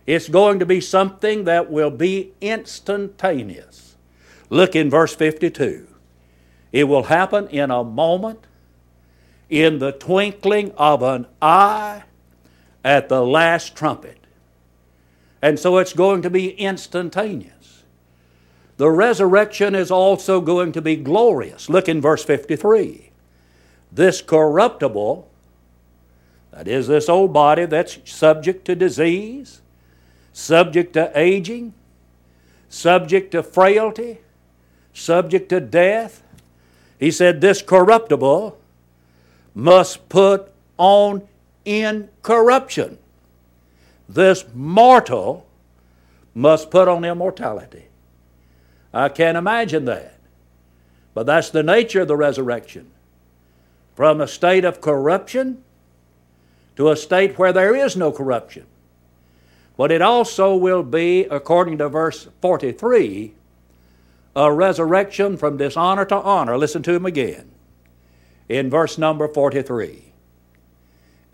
It's 0.06 0.28
going 0.28 0.58
to 0.58 0.66
be 0.66 0.80
something 0.80 1.44
that 1.44 1.70
will 1.70 1.90
be 1.90 2.32
instantaneous. 2.40 3.96
Look 4.50 4.76
in 4.76 4.90
verse 4.90 5.14
52. 5.14 5.88
It 6.72 6.84
will 6.84 7.04
happen 7.04 7.48
in 7.48 7.70
a 7.70 7.82
moment, 7.82 8.46
in 9.48 9.78
the 9.78 9.92
twinkling 9.92 10.72
of 10.72 11.02
an 11.02 11.26
eye, 11.40 12.04
at 12.86 13.08
the 13.08 13.20
last 13.20 13.74
trumpet. 13.74 14.16
And 15.42 15.58
so 15.58 15.78
it's 15.78 15.92
going 15.92 16.22
to 16.22 16.30
be 16.30 16.50
instantaneous. 16.50 17.82
The 18.76 18.88
resurrection 18.88 19.74
is 19.74 19.90
also 19.90 20.40
going 20.40 20.70
to 20.70 20.80
be 20.80 20.94
glorious. 20.94 21.68
Look 21.68 21.88
in 21.88 22.00
verse 22.00 22.24
53. 22.24 23.10
This 23.90 24.22
corruptible, 24.22 25.28
that 26.52 26.68
is, 26.68 26.86
this 26.86 27.08
old 27.08 27.32
body 27.32 27.66
that's 27.66 27.98
subject 28.04 28.64
to 28.66 28.76
disease, 28.76 29.62
subject 30.32 30.92
to 30.92 31.10
aging, 31.18 31.74
subject 32.68 33.32
to 33.32 33.42
frailty, 33.42 34.18
subject 34.92 35.48
to 35.48 35.58
death, 35.58 36.22
he 37.00 37.10
said, 37.10 37.40
This 37.40 37.62
corruptible 37.62 38.56
must 39.56 40.08
put 40.08 40.52
on 40.78 41.26
incorruption. 41.66 42.98
This 44.08 44.44
mortal 44.54 45.46
must 46.34 46.70
put 46.70 46.88
on 46.88 47.04
immortality. 47.04 47.86
I 48.94 49.08
can't 49.08 49.36
imagine 49.36 49.84
that. 49.86 50.18
But 51.12 51.26
that's 51.26 51.50
the 51.50 51.62
nature 51.62 52.02
of 52.02 52.08
the 52.08 52.16
resurrection. 52.16 52.90
From 53.94 54.20
a 54.20 54.28
state 54.28 54.64
of 54.64 54.80
corruption 54.80 55.64
to 56.76 56.90
a 56.90 56.96
state 56.96 57.38
where 57.38 57.52
there 57.52 57.74
is 57.74 57.96
no 57.96 58.12
corruption. 58.12 58.66
But 59.76 59.90
it 59.90 60.02
also 60.02 60.54
will 60.54 60.82
be, 60.82 61.24
according 61.24 61.78
to 61.78 61.88
verse 61.88 62.28
43, 62.40 63.34
a 64.34 64.52
resurrection 64.52 65.36
from 65.36 65.56
dishonor 65.56 66.04
to 66.04 66.16
honor. 66.16 66.56
Listen 66.58 66.82
to 66.82 66.94
him 66.94 67.06
again. 67.06 67.50
In 68.48 68.70
verse 68.70 68.98
number 68.98 69.26
43. 69.26 70.05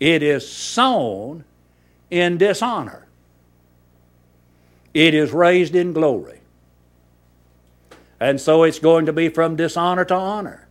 It 0.03 0.21
is 0.21 0.45
sown 0.45 1.45
in 2.11 2.37
dishonor, 2.37 3.07
it 4.93 5.13
is 5.13 5.31
raised 5.31 5.75
in 5.75 5.93
glory. 5.93 6.41
And 8.19 8.41
so 8.41 8.63
it's 8.63 8.79
going 8.79 9.05
to 9.05 9.13
be 9.13 9.29
from 9.29 9.55
dishonor 9.55 10.03
to 10.03 10.13
honor. 10.13 10.67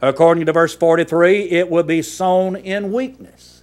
According 0.00 0.46
to 0.46 0.52
verse 0.52 0.74
43, 0.74 1.50
it 1.50 1.70
will 1.70 1.84
be 1.84 2.02
sown 2.02 2.56
in 2.56 2.92
weakness. 2.92 3.62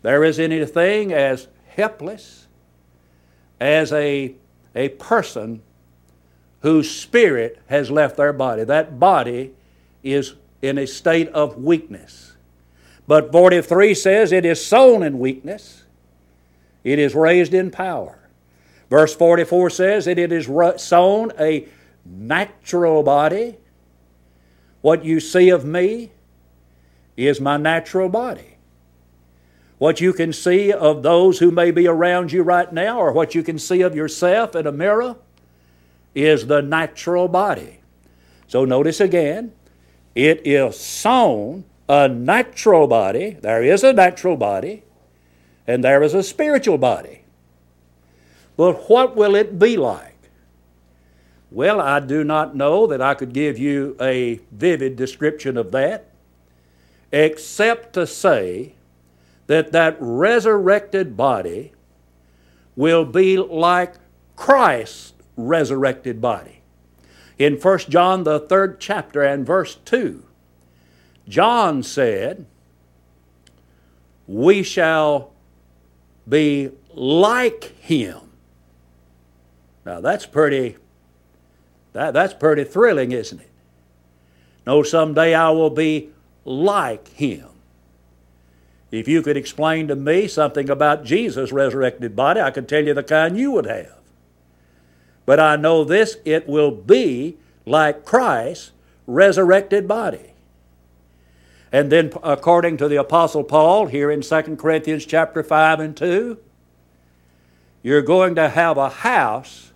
There 0.00 0.24
is 0.24 0.40
anything 0.40 1.12
as 1.12 1.48
helpless 1.66 2.46
as 3.60 3.92
a, 3.92 4.34
a 4.74 4.88
person 4.88 5.60
whose 6.62 6.90
spirit 6.90 7.60
has 7.66 7.90
left 7.90 8.16
their 8.16 8.32
body. 8.32 8.64
That 8.64 8.98
body 8.98 9.52
is 10.02 10.36
in 10.62 10.78
a 10.78 10.86
state 10.86 11.28
of 11.28 11.62
weakness. 11.62 12.27
But 13.08 13.32
43 13.32 13.94
says 13.94 14.30
it 14.32 14.44
is 14.44 14.64
sown 14.64 15.02
in 15.02 15.18
weakness, 15.18 15.82
it 16.84 17.00
is 17.00 17.14
raised 17.14 17.54
in 17.54 17.70
power. 17.70 18.18
Verse 18.90 19.14
44 19.14 19.70
says 19.70 20.04
that 20.04 20.18
it 20.18 20.30
is 20.30 20.46
sown 20.80 21.32
a 21.40 21.66
natural 22.04 23.02
body. 23.02 23.56
What 24.80 25.04
you 25.04 25.20
see 25.20 25.48
of 25.48 25.64
me 25.64 26.12
is 27.16 27.40
my 27.40 27.56
natural 27.56 28.08
body. 28.08 28.56
What 29.78 30.00
you 30.00 30.12
can 30.12 30.32
see 30.32 30.72
of 30.72 31.02
those 31.02 31.38
who 31.38 31.50
may 31.50 31.70
be 31.70 31.86
around 31.86 32.32
you 32.32 32.42
right 32.42 32.72
now, 32.72 32.98
or 32.98 33.12
what 33.12 33.34
you 33.34 33.42
can 33.42 33.58
see 33.58 33.82
of 33.82 33.94
yourself 33.94 34.54
in 34.54 34.66
a 34.66 34.72
mirror, 34.72 35.16
is 36.14 36.46
the 36.46 36.60
natural 36.60 37.28
body. 37.28 37.80
So 38.48 38.64
notice 38.64 39.00
again, 39.00 39.52
it 40.14 40.46
is 40.46 40.78
sown 40.78 41.64
a 41.88 42.08
natural 42.08 42.86
body. 42.86 43.36
There 43.40 43.62
is 43.62 43.82
a 43.82 43.92
natural 43.92 44.36
body, 44.36 44.82
and 45.66 45.82
there 45.82 46.02
is 46.02 46.14
a 46.14 46.22
spiritual 46.22 46.78
body. 46.78 47.22
But 48.56 48.88
what 48.88 49.16
will 49.16 49.34
it 49.34 49.58
be 49.58 49.76
like? 49.76 50.14
Well, 51.50 51.80
I 51.80 52.00
do 52.00 52.24
not 52.24 52.54
know 52.54 52.86
that 52.86 53.00
I 53.00 53.14
could 53.14 53.32
give 53.32 53.58
you 53.58 53.96
a 54.00 54.40
vivid 54.52 54.96
description 54.96 55.56
of 55.56 55.70
that, 55.72 56.10
except 57.10 57.94
to 57.94 58.06
say 58.06 58.74
that 59.46 59.72
that 59.72 59.96
resurrected 59.98 61.16
body 61.16 61.72
will 62.76 63.06
be 63.06 63.38
like 63.38 63.94
Christ's 64.36 65.14
resurrected 65.36 66.20
body. 66.20 66.60
In 67.38 67.54
1 67.54 67.78
John, 67.88 68.24
the 68.24 68.40
third 68.40 68.78
chapter, 68.78 69.22
and 69.22 69.46
verse 69.46 69.76
2, 69.84 70.22
John 71.28 71.82
said, 71.82 72.46
We 74.26 74.62
shall 74.62 75.32
be 76.28 76.70
like 76.94 77.76
him. 77.80 78.18
Now 79.84 80.00
that's 80.00 80.26
pretty 80.26 80.76
that, 81.92 82.12
that's 82.12 82.34
pretty 82.34 82.64
thrilling, 82.64 83.12
isn't 83.12 83.40
it? 83.40 83.50
No, 84.66 84.82
someday 84.82 85.34
I 85.34 85.50
will 85.50 85.70
be 85.70 86.10
like 86.44 87.08
him. 87.08 87.48
If 88.90 89.08
you 89.08 89.22
could 89.22 89.36
explain 89.36 89.88
to 89.88 89.96
me 89.96 90.28
something 90.28 90.70
about 90.70 91.04
Jesus' 91.04 91.52
resurrected 91.52 92.14
body, 92.14 92.40
I 92.40 92.50
could 92.50 92.68
tell 92.68 92.84
you 92.84 92.94
the 92.94 93.02
kind 93.02 93.38
you 93.38 93.50
would 93.52 93.66
have. 93.66 93.98
But 95.26 95.40
I 95.40 95.56
know 95.56 95.84
this 95.84 96.16
it 96.24 96.48
will 96.48 96.70
be 96.70 97.36
like 97.66 98.04
Christ's 98.04 98.72
resurrected 99.06 99.86
body. 99.86 100.32
And 101.70 101.92
then 101.92 102.12
according 102.22 102.78
to 102.78 102.88
the 102.88 102.96
apostle 102.96 103.44
Paul 103.44 103.86
here 103.86 104.10
in 104.10 104.22
2 104.22 104.56
Corinthians 104.56 105.04
chapter 105.04 105.42
5 105.42 105.80
and 105.80 105.96
2, 105.96 106.38
you're 107.82 108.02
going 108.02 108.34
to 108.36 108.48
have 108.48 108.78
a 108.78 108.88
house 108.88 109.72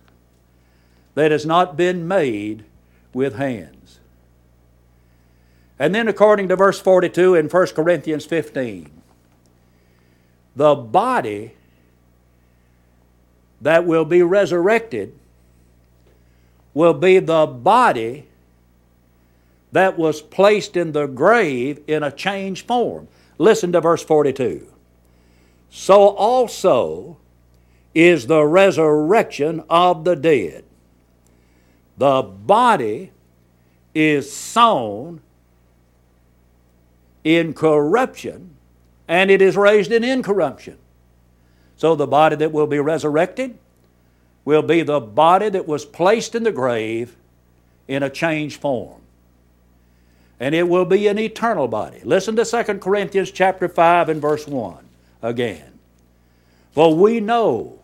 that 1.15 1.31
has 1.31 1.45
not 1.45 1.77
been 1.77 2.07
made 2.07 2.65
with 3.13 3.35
hands. 3.35 3.99
And 5.77 5.93
then 5.93 6.07
according 6.07 6.47
to 6.47 6.55
verse 6.55 6.79
42 6.79 7.35
in 7.35 7.47
1 7.47 7.67
Corinthians 7.67 8.25
15, 8.25 8.89
the 10.55 10.75
body 10.75 11.53
that 13.61 13.85
will 13.85 14.05
be 14.05 14.21
resurrected 14.21 15.17
will 16.73 16.93
be 16.93 17.19
the 17.19 17.45
body 17.45 18.27
that 19.73 19.97
was 19.97 20.21
placed 20.21 20.77
in 20.77 20.91
the 20.91 21.07
grave 21.07 21.81
in 21.87 22.03
a 22.03 22.11
changed 22.11 22.65
form. 22.65 23.07
Listen 23.37 23.71
to 23.71 23.81
verse 23.81 24.03
42. 24.03 24.71
So 25.69 26.09
also 26.09 27.17
is 27.95 28.27
the 28.27 28.45
resurrection 28.45 29.63
of 29.69 30.03
the 30.05 30.15
dead. 30.15 30.63
The 31.97 32.21
body 32.21 33.11
is 33.93 34.31
sown 34.31 35.21
in 37.23 37.53
corruption 37.53 38.55
and 39.07 39.31
it 39.31 39.41
is 39.41 39.57
raised 39.57 39.91
in 39.91 40.03
incorruption. 40.03 40.77
So 41.77 41.95
the 41.95 42.07
body 42.07 42.35
that 42.35 42.51
will 42.51 42.67
be 42.67 42.79
resurrected 42.79 43.57
will 44.45 44.61
be 44.61 44.83
the 44.83 44.99
body 44.99 45.49
that 45.49 45.67
was 45.67 45.85
placed 45.85 46.35
in 46.35 46.43
the 46.43 46.51
grave 46.51 47.15
in 47.87 48.03
a 48.03 48.09
changed 48.09 48.61
form. 48.61 49.02
And 50.39 50.53
it 50.53 50.67
will 50.67 50.85
be 50.85 51.07
an 51.07 51.19
eternal 51.19 51.67
body. 51.67 52.01
Listen 52.03 52.35
to 52.35 52.45
2 52.45 52.79
Corinthians 52.79 53.31
chapter 53.31 53.67
5 53.67 54.09
and 54.09 54.21
verse 54.21 54.47
1 54.47 54.83
again. 55.21 55.79
For 56.71 56.95
we 56.95 57.19
know 57.19 57.79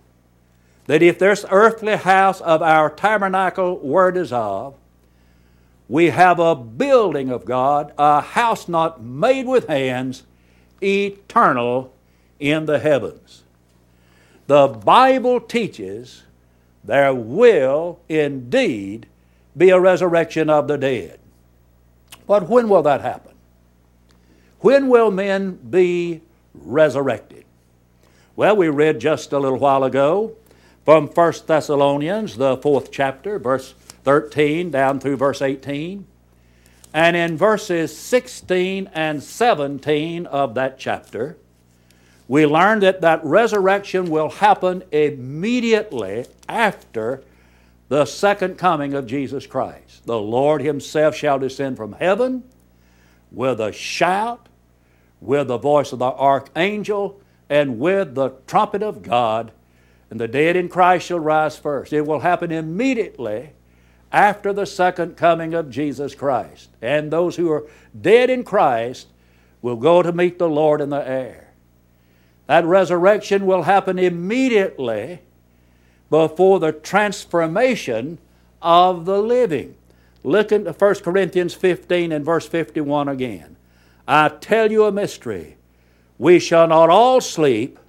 that 0.87 1.03
if 1.03 1.19
this 1.19 1.45
earthly 1.51 1.95
house 1.95 2.41
of 2.41 2.61
our 2.61 2.89
tabernacle 2.89 3.77
were 3.77 4.11
dissolved, 4.11 4.77
we 5.87 6.09
have 6.09 6.39
a 6.39 6.55
building 6.55 7.29
of 7.29 7.45
God, 7.45 7.93
a 7.97 8.21
house 8.21 8.67
not 8.67 9.01
made 9.01 9.47
with 9.47 9.67
hands, 9.67 10.23
eternal 10.81 11.93
in 12.39 12.65
the 12.65 12.79
heavens. 12.79 13.43
The 14.47 14.67
Bible 14.67 15.39
teaches 15.39 16.23
there 16.83 17.13
will 17.13 17.99
indeed 18.07 19.05
be 19.55 19.69
a 19.69 19.79
resurrection 19.79 20.49
of 20.49 20.67
the 20.67 20.77
dead. 20.77 21.18
But 22.29 22.47
when 22.47 22.69
will 22.69 22.83
that 22.83 23.01
happen? 23.01 23.33
When 24.59 24.87
will 24.87 25.09
men 25.09 25.55
be 25.55 26.21
resurrected? 26.53 27.43
Well, 28.35 28.55
we 28.55 28.69
read 28.69 28.99
just 28.99 29.33
a 29.33 29.39
little 29.39 29.57
while 29.57 29.83
ago 29.83 30.35
from 30.85 31.07
1 31.07 31.33
Thessalonians, 31.47 32.37
the 32.37 32.55
fourth 32.57 32.91
chapter, 32.91 33.39
verse 33.39 33.73
13 34.03 34.69
down 34.69 34.99
through 34.99 35.17
verse 35.17 35.41
18. 35.41 36.05
And 36.93 37.15
in 37.15 37.35
verses 37.35 37.97
16 37.97 38.91
and 38.93 39.23
17 39.23 40.27
of 40.27 40.53
that 40.53 40.77
chapter, 40.77 41.35
we 42.27 42.45
learn 42.45 42.81
that 42.81 43.01
that 43.01 43.25
resurrection 43.25 44.11
will 44.11 44.29
happen 44.29 44.83
immediately 44.91 46.27
after 46.47 47.23
the 47.89 48.05
second 48.05 48.57
coming 48.57 48.93
of 48.93 49.07
Jesus 49.07 49.45
Christ. 49.45 50.05
The 50.05 50.19
Lord 50.19 50.61
Himself 50.61 51.15
shall 51.15 51.39
descend 51.39 51.75
from 51.75 51.93
heaven 51.93 52.43
with 53.31 53.59
a 53.59 53.71
shout, 53.71 54.47
with 55.19 55.47
the 55.47 55.57
voice 55.57 55.91
of 55.91 55.99
the 55.99 56.05
archangel, 56.05 57.19
and 57.49 57.79
with 57.79 58.15
the 58.15 58.31
trumpet 58.47 58.83
of 58.83 59.01
God, 59.01 59.51
and 60.09 60.19
the 60.19 60.27
dead 60.27 60.55
in 60.55 60.69
Christ 60.69 61.07
shall 61.07 61.19
rise 61.19 61.57
first. 61.57 61.91
It 61.91 62.05
will 62.05 62.19
happen 62.19 62.51
immediately 62.51 63.51
after 64.11 64.53
the 64.53 64.65
second 64.65 65.17
coming 65.17 65.53
of 65.53 65.69
Jesus 65.69 66.15
Christ. 66.15 66.69
And 66.81 67.11
those 67.11 67.35
who 67.35 67.51
are 67.51 67.67
dead 67.99 68.29
in 68.29 68.43
Christ 68.43 69.07
will 69.61 69.75
go 69.75 70.01
to 70.01 70.11
meet 70.11 70.39
the 70.39 70.49
Lord 70.49 70.81
in 70.81 70.89
the 70.89 71.07
air. 71.07 71.53
That 72.47 72.65
resurrection 72.65 73.45
will 73.45 73.63
happen 73.63 73.99
immediately 73.99 75.19
before 76.09 76.59
the 76.59 76.71
transformation 76.71 78.17
of 78.61 79.05
the 79.05 79.21
living. 79.21 79.75
Look 80.23 80.51
at 80.51 80.79
1 80.79 80.95
Corinthians 80.95 81.53
15 81.53 82.11
and 82.11 82.25
verse 82.25 82.47
51 82.47 83.07
again. 83.07 83.55
I 84.07 84.29
tell 84.29 84.71
you 84.71 84.85
a 84.85 84.91
mystery. 84.91 85.57
We 86.17 86.39
shall 86.39 86.67
not 86.67 86.89
all 86.89 87.21
sleep, 87.21 87.79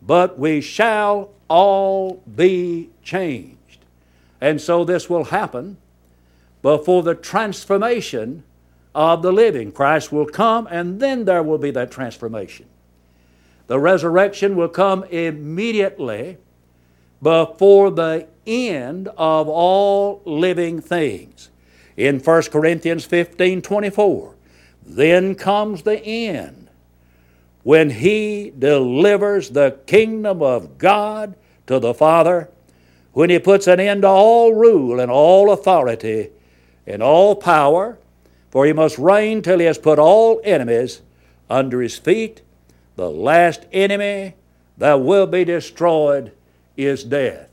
but 0.00 0.38
we 0.38 0.60
shall 0.60 1.30
all 1.48 2.22
be 2.34 2.90
changed. 3.02 3.84
And 4.40 4.60
so 4.60 4.84
this 4.84 5.10
will 5.10 5.24
happen 5.24 5.78
before 6.62 7.02
the 7.02 7.14
transformation 7.14 8.44
of 8.94 9.22
the 9.22 9.32
living. 9.32 9.72
Christ 9.72 10.12
will 10.12 10.26
come, 10.26 10.68
and 10.70 11.00
then 11.00 11.24
there 11.24 11.42
will 11.42 11.58
be 11.58 11.70
that 11.72 11.90
transformation. 11.90 12.66
The 13.66 13.78
resurrection 13.78 14.56
will 14.56 14.68
come 14.68 15.04
immediately 15.04 16.38
before 17.22 17.90
the 17.90 18.26
end 18.46 19.08
of 19.16 19.48
all 19.48 20.22
living 20.24 20.80
things. 20.80 21.50
In 21.96 22.20
1 22.20 22.42
Corinthians 22.44 23.04
15 23.04 23.60
24, 23.62 24.34
then 24.86 25.34
comes 25.34 25.82
the 25.82 26.00
end 26.04 26.68
when 27.62 27.90
he 27.90 28.52
delivers 28.58 29.50
the 29.50 29.78
kingdom 29.86 30.42
of 30.42 30.78
God 30.78 31.34
to 31.66 31.78
the 31.78 31.92
Father, 31.92 32.48
when 33.12 33.30
he 33.30 33.38
puts 33.38 33.66
an 33.66 33.80
end 33.80 34.02
to 34.02 34.08
all 34.08 34.54
rule 34.54 35.00
and 35.00 35.10
all 35.10 35.52
authority 35.52 36.30
and 36.86 37.02
all 37.02 37.34
power, 37.34 37.98
for 38.50 38.64
he 38.64 38.72
must 38.72 38.96
reign 38.98 39.42
till 39.42 39.58
he 39.58 39.66
has 39.66 39.76
put 39.76 39.98
all 39.98 40.40
enemies 40.44 41.02
under 41.50 41.82
his 41.82 41.98
feet. 41.98 42.40
The 42.96 43.10
last 43.10 43.66
enemy 43.72 44.34
that 44.78 45.02
will 45.02 45.26
be 45.26 45.44
destroyed 45.44 46.32
is 46.78 47.04
death. 47.04 47.50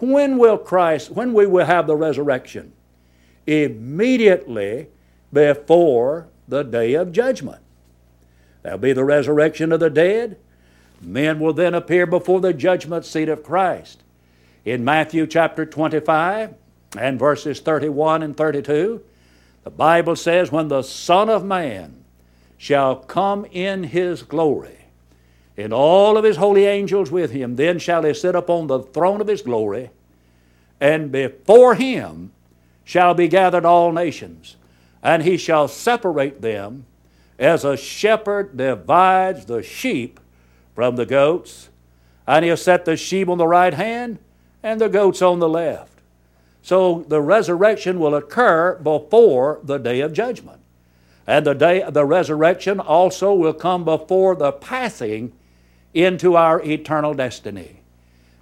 When 0.00 0.38
will 0.38 0.58
Christ, 0.58 1.10
when 1.10 1.32
we 1.32 1.46
will 1.46 1.66
have 1.66 1.86
the 1.86 1.94
resurrection? 1.94 2.72
Immediately 3.46 4.88
before 5.32 6.28
the 6.48 6.62
day 6.62 6.94
of 6.94 7.12
judgment. 7.12 7.60
There'll 8.62 8.78
be 8.78 8.92
the 8.92 9.04
resurrection 9.04 9.70
of 9.72 9.80
the 9.80 9.90
dead. 9.90 10.38
Men 11.00 11.38
will 11.38 11.52
then 11.52 11.74
appear 11.74 12.06
before 12.06 12.40
the 12.40 12.52
judgment 12.52 13.04
seat 13.04 13.28
of 13.28 13.42
Christ. 13.42 14.02
In 14.64 14.84
Matthew 14.84 15.26
chapter 15.26 15.64
25 15.64 16.54
and 16.98 17.18
verses 17.18 17.60
31 17.60 18.22
and 18.22 18.36
32, 18.36 19.02
the 19.64 19.70
Bible 19.70 20.16
says, 20.16 20.50
When 20.50 20.68
the 20.68 20.82
Son 20.82 21.28
of 21.28 21.44
Man 21.44 22.04
shall 22.56 22.96
come 22.96 23.44
in 23.46 23.84
his 23.84 24.22
glory, 24.22 24.77
and 25.58 25.72
all 25.72 26.16
of 26.16 26.22
his 26.22 26.36
holy 26.36 26.66
angels 26.66 27.10
with 27.10 27.32
him, 27.32 27.56
then 27.56 27.80
shall 27.80 28.04
he 28.04 28.14
sit 28.14 28.36
upon 28.36 28.68
the 28.68 28.78
throne 28.78 29.20
of 29.20 29.26
his 29.26 29.42
glory, 29.42 29.90
and 30.80 31.10
before 31.10 31.74
him 31.74 32.30
shall 32.84 33.12
be 33.12 33.26
gathered 33.26 33.64
all 33.64 33.90
nations, 33.90 34.56
and 35.02 35.24
he 35.24 35.36
shall 35.36 35.66
separate 35.66 36.40
them 36.40 36.86
as 37.40 37.64
a 37.64 37.76
shepherd 37.76 38.56
divides 38.56 39.46
the 39.46 39.62
sheep 39.62 40.20
from 40.76 40.94
the 40.94 41.06
goats, 41.06 41.70
and 42.26 42.44
he'll 42.44 42.56
set 42.56 42.84
the 42.84 42.96
sheep 42.96 43.28
on 43.28 43.38
the 43.38 43.46
right 43.46 43.74
hand 43.74 44.18
and 44.62 44.80
the 44.80 44.88
goats 44.88 45.20
on 45.20 45.40
the 45.40 45.48
left. 45.48 45.92
So 46.62 47.04
the 47.08 47.20
resurrection 47.20 47.98
will 47.98 48.14
occur 48.14 48.76
before 48.76 49.60
the 49.64 49.78
day 49.78 50.00
of 50.00 50.12
judgment. 50.12 50.60
And 51.26 51.46
the 51.46 51.54
day 51.54 51.84
the 51.88 52.04
resurrection 52.04 52.78
also 52.78 53.34
will 53.34 53.54
come 53.54 53.84
before 53.84 54.36
the 54.36 54.52
passing 54.52 55.32
into 55.98 56.36
our 56.36 56.62
eternal 56.62 57.12
destiny. 57.12 57.80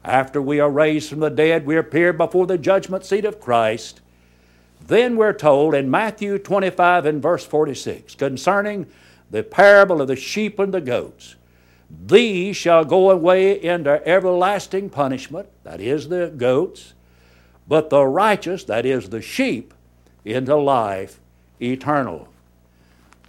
After 0.05 0.43
we 0.43 0.61
are 0.61 0.71
raised 0.71 1.09
from 1.09 1.21
the 1.21 1.31
dead, 1.31 1.65
we 1.65 1.79
appear 1.79 2.13
before 2.13 2.47
the 2.47 2.59
judgment 2.59 3.07
seat 3.07 3.25
of 3.25 3.41
Christ. 3.41 4.03
Then 4.87 5.17
we're 5.17 5.33
told 5.33 5.75
in 5.75 5.91
Matthew 5.91 6.39
25 6.39 7.07
and 7.07 7.23
verse 7.23 7.47
46 7.47 8.15
concerning 8.15 8.87
the 9.31 9.43
parable 9.43 10.03
of 10.03 10.09
the 10.09 10.17
sheep 10.17 10.59
and 10.59 10.73
the 10.73 10.83
goats. 10.83 11.37
These 12.07 12.57
shall 12.57 12.85
go 12.85 13.11
away 13.11 13.63
into 13.63 14.07
everlasting 14.07 14.91
punishment, 14.91 15.49
that 15.65 15.81
is 15.81 16.11
the 16.11 16.35
goats, 16.37 16.93
but 17.67 17.89
the 17.89 18.05
righteous, 18.05 18.65
that 18.65 18.85
is 18.85 19.09
the 19.09 19.23
sheep, 19.23 19.73
into 20.27 20.57
life 20.57 21.21
eternal. 21.61 22.29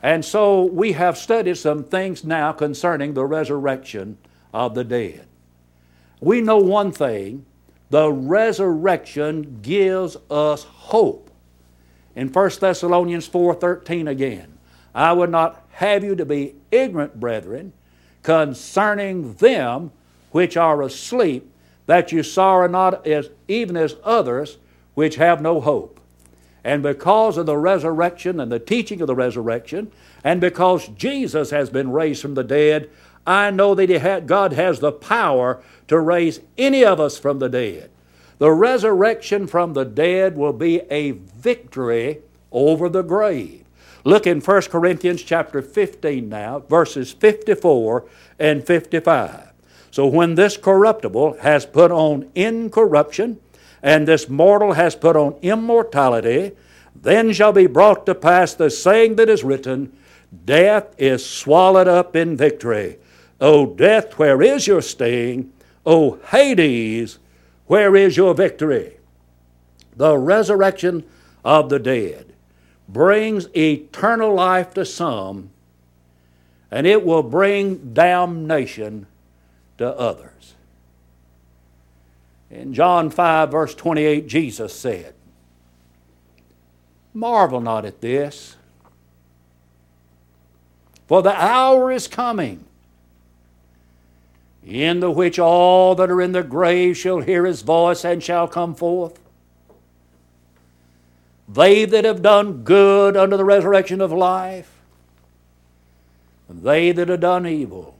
And 0.02 0.24
so 0.24 0.64
we 0.64 0.92
have 0.94 1.18
studied 1.18 1.58
some 1.58 1.84
things 1.84 2.24
now 2.24 2.52
concerning 2.52 3.14
the 3.14 3.26
resurrection 3.26 4.18
of 4.54 4.76
the 4.76 4.84
dead. 4.84 5.28
We 6.20 6.42
know 6.42 6.58
one 6.58 6.92
thing 6.92 7.46
the 7.90 8.12
resurrection 8.12 9.60
gives 9.62 10.18
us 10.30 10.64
hope. 10.64 11.32
In 12.16 12.30
1 12.30 12.60
Thessalonians 12.60 13.28
4:13 13.28 14.08
again, 14.08 14.58
I 14.94 15.14
would 15.14 15.30
not 15.30 15.66
have 15.72 16.04
you 16.04 16.16
to 16.16 16.26
be 16.26 16.56
ignorant, 16.72 17.20
brethren, 17.20 17.74
concerning 18.24 19.34
them 19.36 19.92
which 20.32 20.58
are 20.58 20.82
asleep, 20.82 21.52
that 21.86 22.12
you 22.12 22.24
sorrow 22.24 22.68
not 22.68 23.08
as 23.08 23.30
even 23.48 23.78
as 23.78 23.96
others 24.04 24.58
which 24.96 25.16
have 25.16 25.42
no 25.42 25.62
hope. 25.62 26.00
And 26.67 26.84
because 26.84 27.38
of 27.38 27.45
the 27.45 27.56
resurrection 27.56 28.41
and 28.41 28.51
the 28.51 28.60
teaching 28.60 28.99
of 28.99 29.08
the 29.08 29.15
resurrection, 29.15 29.89
and 30.21 30.41
because 30.41 30.89
Jesus 30.89 31.49
has 31.51 31.69
been 31.69 31.93
raised 31.93 32.21
from 32.21 32.34
the 32.34 32.43
dead, 32.43 32.89
I 33.25 33.51
know 33.51 33.73
that 33.73 34.27
God 34.27 34.51
has 34.51 34.82
the 34.82 34.91
power 34.91 35.63
to 35.88 35.97
raise 35.97 36.41
any 36.58 36.84
of 36.84 36.99
us 36.99 37.17
from 37.17 37.39
the 37.39 37.47
dead. 37.47 37.89
The 38.39 38.51
resurrection 38.51 39.47
from 39.47 39.75
the 39.75 39.86
dead 39.86 40.36
will 40.36 40.51
be 40.51 40.82
a 40.91 41.12
victory 41.12 42.19
over 42.51 42.89
the 42.89 43.01
grave. 43.01 43.63
Look 44.03 44.27
in 44.27 44.41
1 44.41 44.62
Corinthians 44.63 45.23
chapter 45.23 45.62
15 45.62 46.27
now, 46.27 46.60
verses 46.60 47.13
54 47.13 48.03
and 48.39 48.67
55. 48.67 49.53
So 49.89 50.06
when 50.06 50.36
this 50.36 50.58
corruptible 50.58 51.38
has 51.39 51.65
put 51.65 51.91
on 51.91 52.30
incorruption, 52.36 53.39
and 53.82 54.08
this 54.08 54.30
mortal 54.30 54.74
has 54.74 54.96
put 54.96 55.16
on 55.16 55.36
immortality, 55.42 56.52
then 56.96 57.32
shall 57.32 57.54
be 57.54 57.68
brought 57.68 58.06
to 58.06 58.16
pass 58.16 58.54
the 58.54 58.70
saying 58.70 59.16
that 59.16 59.30
is 59.30 59.44
written 59.44 59.96
Death 60.46 60.94
is 60.98 61.26
swallowed 61.26 61.88
up 61.88 62.16
in 62.16 62.36
victory. 62.36 62.98
O 63.40 63.66
death, 63.66 64.18
where 64.18 64.42
is 64.42 64.68
your 64.68 64.82
sting? 64.82 65.54
O 65.86 66.20
Hades, 66.32 67.20
where 67.68 67.96
is 67.96 68.18
your 68.18 68.34
victory? 68.34 68.98
The 69.96 70.18
resurrection 70.18 71.06
of 71.46 71.70
the 71.70 71.80
dead 71.80 72.34
brings 72.90 73.48
eternal 73.56 74.34
life 74.34 74.74
to 74.74 74.86
some, 74.86 75.50
and 76.70 76.86
it 76.86 77.06
will 77.06 77.24
bring 77.24 77.94
damnation 77.94 79.08
to 79.78 79.88
others. 79.98 80.56
In 82.50 82.74
John 82.74 83.10
5, 83.10 83.52
verse 83.52 83.76
28, 83.76 84.28
Jesus 84.28 84.74
said, 84.74 85.14
Marvel 87.14 87.60
not 87.60 87.84
at 87.86 88.00
this, 88.00 88.56
for 91.08 91.22
the 91.22 91.34
hour 91.34 91.92
is 91.92 92.08
coming 92.08 92.66
in 94.66 95.00
the 95.00 95.10
which 95.10 95.40
all 95.40 95.96
that 95.96 96.12
are 96.12 96.22
in 96.22 96.34
the 96.34 96.44
grave 96.44 96.98
shall 96.98 97.22
hear 97.22 97.46
his 97.46 97.62
voice 97.62 98.04
and 98.04 98.22
shall 98.22 98.48
come 98.48 98.76
forth. 98.76 99.20
They 101.48 101.86
that 101.86 102.04
have 102.04 102.22
done 102.22 102.64
good 102.64 103.16
unto 103.16 103.38
the 103.38 103.46
resurrection 103.46 104.02
of 104.02 104.12
life, 104.12 104.72
and 106.50 106.62
they 106.62 106.92
that 106.92 107.08
have 107.08 107.22
done 107.22 107.48
evil 107.48 107.96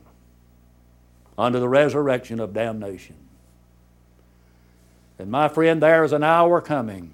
unto 1.38 1.58
the 1.58 1.68
resurrection 1.68 2.40
of 2.40 2.52
damnation. 2.52 3.16
And 5.18 5.30
my 5.30 5.48
friend, 5.48 5.82
there 5.82 6.04
is 6.04 6.12
an 6.12 6.22
hour 6.22 6.60
coming 6.60 7.12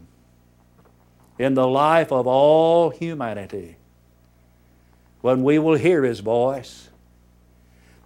in 1.38 1.54
the 1.54 1.66
life 1.66 2.12
of 2.12 2.26
all 2.26 2.90
humanity 2.90 3.76
when 5.22 5.42
we 5.42 5.58
will 5.58 5.76
hear 5.76 6.04
His 6.04 6.20
voice. 6.20 6.90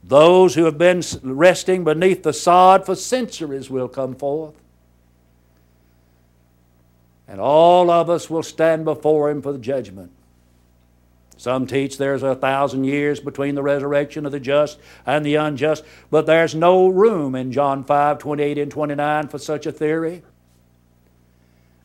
Those 0.04 0.54
who 0.54 0.64
have 0.64 0.78
been 0.78 1.02
resting 1.22 1.84
beneath 1.84 2.22
the 2.22 2.32
sod 2.32 2.86
for 2.86 2.94
centuries 2.94 3.68
will 3.68 3.88
come 3.88 4.14
forth. 4.14 4.54
And 7.26 7.40
all 7.40 7.90
of 7.90 8.08
us 8.08 8.30
will 8.30 8.44
stand 8.44 8.84
before 8.84 9.30
Him 9.30 9.42
for 9.42 9.52
the 9.52 9.58
judgment. 9.58 10.12
Some 11.38 11.66
teach 11.66 11.96
there's 11.96 12.24
a 12.24 12.34
thousand 12.34 12.84
years 12.84 13.20
between 13.20 13.54
the 13.54 13.62
resurrection 13.62 14.26
of 14.26 14.32
the 14.32 14.40
just 14.40 14.78
and 15.06 15.24
the 15.24 15.36
unjust, 15.36 15.84
but 16.10 16.26
there's 16.26 16.54
no 16.54 16.88
room 16.88 17.34
in 17.34 17.52
John 17.52 17.84
5 17.84 18.18
28 18.18 18.58
and 18.58 18.70
29 18.70 19.28
for 19.28 19.38
such 19.38 19.64
a 19.64 19.72
theory. 19.72 20.22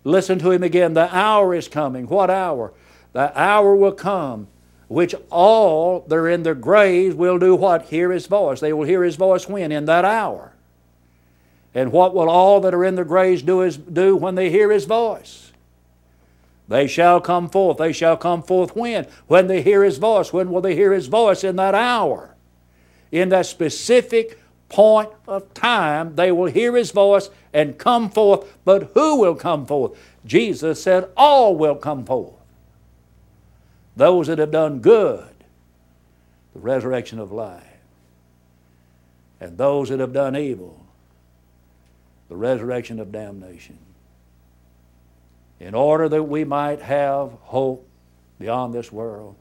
Listen 0.04 0.39
to 0.39 0.52
him 0.52 0.63
again. 0.63 0.96
The 0.96 1.16
hour 1.16 1.54
is 1.54 1.68
coming. 1.68 2.08
What 2.08 2.32
hour? 2.32 2.74
The 3.13 3.39
hour 3.39 3.76
will 3.76 3.94
come 3.94 4.48
which 4.88 5.16
all 5.30 6.02
that 6.02 6.16
are 6.16 6.30
in 6.30 6.44
their 6.44 6.56
graves 6.56 7.16
will 7.16 7.39
do 7.39 7.56
what? 7.56 7.84
Hear 7.84 8.12
his 8.12 8.28
voice. 8.28 8.60
They 8.60 8.74
will 8.74 8.86
hear 8.86 9.04
his 9.04 9.16
voice 9.16 9.48
when? 9.48 9.72
In 9.72 9.86
that 9.86 10.04
hour. 10.04 10.54
And 11.76 11.92
what 11.92 12.13
will 12.13 12.30
all 12.30 12.60
that 12.62 12.74
are 12.74 12.84
in 12.84 12.96
their 12.96 13.06
graves 13.06 13.42
do, 13.44 13.62
is, 13.62 13.78
do 13.78 14.16
when 14.16 14.36
they 14.36 14.50
hear 14.50 14.72
his 14.72 14.86
voice? 14.86 15.53
They 16.67 16.88
shall 16.88 17.19
come 17.19 17.49
forth. 17.49 17.78
They 17.78 17.91
shall 17.91 18.17
come 18.17 18.41
forth 18.41 18.76
when? 18.76 19.08
When 19.28 19.47
they 19.47 19.62
hear 19.62 19.84
his 19.84 19.97
voice. 19.97 20.32
When 20.32 20.49
will 20.49 20.62
they 20.62 20.76
hear 20.76 20.93
his 20.93 21.08
voice? 21.08 21.43
In 21.43 21.58
that 21.58 21.76
hour. 21.76 22.36
In 23.12 23.30
that 23.30 23.45
specific 23.45 24.39
point 24.69 25.10
of 25.28 25.54
time, 25.54 26.15
they 26.15 26.32
will 26.32 26.52
hear 26.52 26.76
his 26.76 26.91
voice 26.91 27.30
and 27.54 27.78
come 27.78 28.10
forth. 28.10 28.58
But 28.65 28.91
who 28.93 29.19
will 29.19 29.36
come 29.36 29.65
forth? 29.65 29.97
Jesus 30.26 30.82
said, 30.82 31.10
All 31.15 31.56
will 31.56 31.76
come 31.76 32.06
forth 32.06 32.34
those 33.95 34.28
that 34.28 34.39
have 34.39 34.52
done 34.52 34.80
good, 34.80 35.34
the 36.54 36.60
resurrection 36.60 37.19
of 37.19 37.32
life, 37.32 37.63
and 39.39 39.58
those 39.58 39.89
that 39.89 39.99
have 39.99 40.13
done 40.13 40.36
evil, 40.36 40.86
the 42.30 42.36
resurrection 42.36 42.99
of 42.99 43.12
damnation. 43.12 43.78
In 45.63 45.76
order 45.76 46.10
that 46.10 46.23
we 46.23 46.43
might 46.43 46.82
have 46.82 47.32
hope 47.43 47.88
beyond 48.38 48.73
this 48.73 48.91
world, 48.91 49.38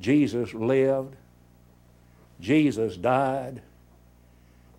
Jesus 0.00 0.54
lived, 0.54 1.16
Jesus 2.40 2.96
died, 2.96 3.60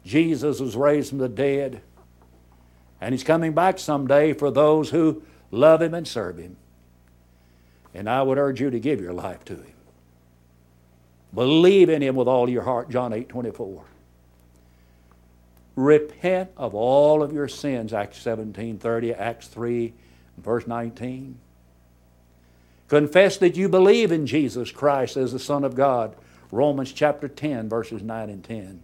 Jesus 0.05 0.61
was 0.61 0.77
raised 0.77 1.09
from 1.09 1.17
the 1.17 1.27
dead, 1.27 1.81
and 3.01 3.13
He's 3.13 3.25
coming 3.25 3.51
back 3.51 3.77
someday 3.77 4.31
for 4.31 4.49
those 4.49 4.89
who 4.89 5.21
love 5.51 5.81
Him 5.81 5.93
and 5.93 6.07
serve 6.07 6.37
Him. 6.37 6.55
And 7.93 8.09
I 8.09 8.21
would 8.21 8.37
urge 8.37 8.61
you 8.61 8.69
to 8.69 8.79
give 8.79 9.01
your 9.01 9.11
life 9.13 9.43
to 9.45 9.55
Him. 9.55 9.73
Believe 11.33 11.89
in 11.89 12.01
Him 12.01 12.15
with 12.15 12.29
all 12.29 12.47
your 12.49 12.63
heart, 12.63 12.89
John 12.89 13.11
8 13.11 13.27
24. 13.27 13.83
Repent 15.75 16.51
of 16.55 16.75
all 16.75 17.23
of 17.23 17.33
your 17.33 17.47
sins, 17.47 17.93
Acts 17.93 18.19
17 18.19 18.77
30, 18.77 19.13
Acts 19.13 19.47
3, 19.47 19.93
verse 20.37 20.67
19. 20.67 21.39
Confess 22.87 23.37
that 23.37 23.55
you 23.55 23.69
believe 23.69 24.11
in 24.11 24.27
Jesus 24.27 24.71
Christ 24.71 25.17
as 25.17 25.31
the 25.31 25.39
Son 25.39 25.63
of 25.63 25.75
God, 25.75 26.15
Romans 26.51 26.91
chapter 26.91 27.27
10, 27.27 27.67
verses 27.69 28.03
9 28.03 28.29
and 28.29 28.43
10. 28.43 28.83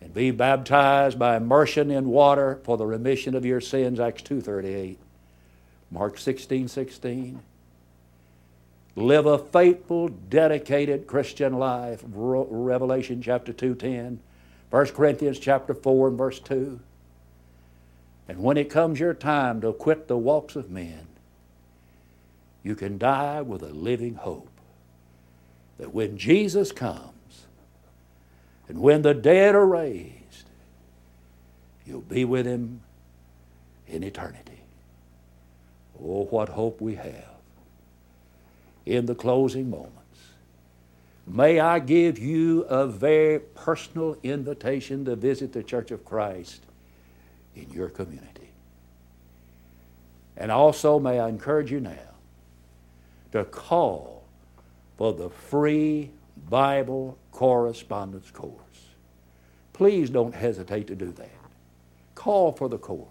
And 0.00 0.14
be 0.14 0.30
baptized 0.30 1.18
by 1.18 1.36
immersion 1.36 1.90
in 1.90 2.08
water 2.08 2.60
for 2.62 2.76
the 2.76 2.86
remission 2.86 3.34
of 3.34 3.44
your 3.44 3.60
sins, 3.60 3.98
Acts 3.98 4.22
2.38. 4.22 4.98
Mark 5.90 6.18
16, 6.18 6.68
16. 6.68 7.40
Live 8.94 9.26
a 9.26 9.38
faithful, 9.38 10.08
dedicated 10.08 11.06
Christian 11.06 11.54
life, 11.54 12.04
Revelation 12.06 13.20
chapter 13.20 13.52
2.10. 13.52 14.18
1 14.70 14.86
Corinthians 14.88 15.38
chapter 15.38 15.74
4 15.74 16.08
and 16.08 16.18
verse 16.18 16.40
2. 16.40 16.80
And 18.28 18.42
when 18.42 18.56
it 18.56 18.68
comes 18.68 18.98
your 18.98 19.14
time 19.14 19.60
to 19.60 19.72
quit 19.72 20.08
the 20.08 20.18
walks 20.18 20.56
of 20.56 20.70
men, 20.70 21.06
you 22.62 22.74
can 22.74 22.98
die 22.98 23.42
with 23.42 23.62
a 23.62 23.68
living 23.68 24.16
hope 24.16 24.50
that 25.78 25.94
when 25.94 26.18
Jesus 26.18 26.72
comes 26.72 27.46
and 28.68 28.80
when 28.80 29.02
the 29.02 29.14
dead 29.14 29.54
are 29.54 29.66
raised, 29.66 30.48
you'll 31.86 32.00
be 32.00 32.24
with 32.24 32.46
him 32.46 32.80
in 33.86 34.02
eternity. 34.02 34.60
Oh, 36.02 36.24
what 36.24 36.48
hope 36.48 36.80
we 36.80 36.96
have 36.96 37.36
in 38.84 39.06
the 39.06 39.14
closing 39.14 39.70
moments. 39.70 39.95
May 41.26 41.58
I 41.58 41.80
give 41.80 42.18
you 42.18 42.62
a 42.62 42.86
very 42.86 43.40
personal 43.40 44.16
invitation 44.22 45.04
to 45.06 45.16
visit 45.16 45.52
the 45.52 45.62
Church 45.62 45.90
of 45.90 46.04
Christ 46.04 46.64
in 47.56 47.68
your 47.70 47.88
community. 47.88 48.50
And 50.36 50.52
also, 50.52 51.00
may 51.00 51.18
I 51.18 51.28
encourage 51.28 51.72
you 51.72 51.80
now 51.80 52.14
to 53.32 53.44
call 53.44 54.24
for 54.96 55.12
the 55.12 55.30
free 55.30 56.10
Bible 56.48 57.18
correspondence 57.32 58.30
course. 58.30 58.60
Please 59.72 60.10
don't 60.10 60.34
hesitate 60.34 60.86
to 60.86 60.94
do 60.94 61.10
that. 61.12 61.30
Call 62.14 62.52
for 62.52 62.68
the 62.68 62.78
course. 62.78 63.08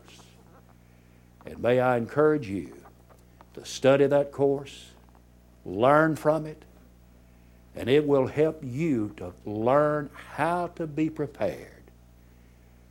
And 1.45 1.60
may 1.60 1.80
I 1.80 1.97
encourage 1.97 2.47
you 2.47 2.75
to 3.56 3.65
study 3.65 4.08
that 4.08 4.32
course, 4.32 4.91
learn 5.65 6.15
from 6.15 6.45
it, 6.45 6.63
and 7.75 7.89
it 7.89 8.05
will 8.05 8.27
help 8.27 8.59
you 8.63 9.13
to 9.17 9.33
learn 9.45 10.09
how 10.35 10.67
to 10.75 10.88
be 10.88 11.09
prepared 11.09 11.83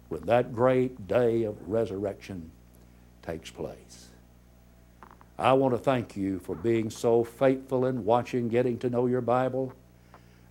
when 0.09 0.23
that 0.23 0.55
great 0.55 1.09
day 1.09 1.45
of 1.45 1.57
resurrection 1.69 2.51
takes 3.23 3.51
place. 3.51 4.09
I 5.39 5.55
want 5.55 5.75
to 5.75 5.79
thank 5.79 6.17
you 6.17 6.39
for 6.39 6.55
being 6.55 6.91
so 6.91 7.25
faithful 7.25 7.87
in 7.87 8.05
watching, 8.05 8.49
getting 8.49 8.79
to 8.79 8.91
know 8.91 9.07
your 9.07 9.21
Bible. 9.21 9.73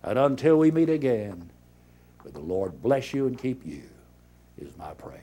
And 0.02 0.18
until 0.18 0.58
we 0.58 0.70
meet 0.70 0.90
again, 0.90 1.50
may 2.24 2.32
the 2.32 2.40
Lord 2.40 2.82
bless 2.82 3.14
you 3.14 3.26
and 3.26 3.38
keep 3.38 3.64
you, 3.64 3.82
is 4.58 4.76
my 4.76 4.92
prayer. 4.94 5.22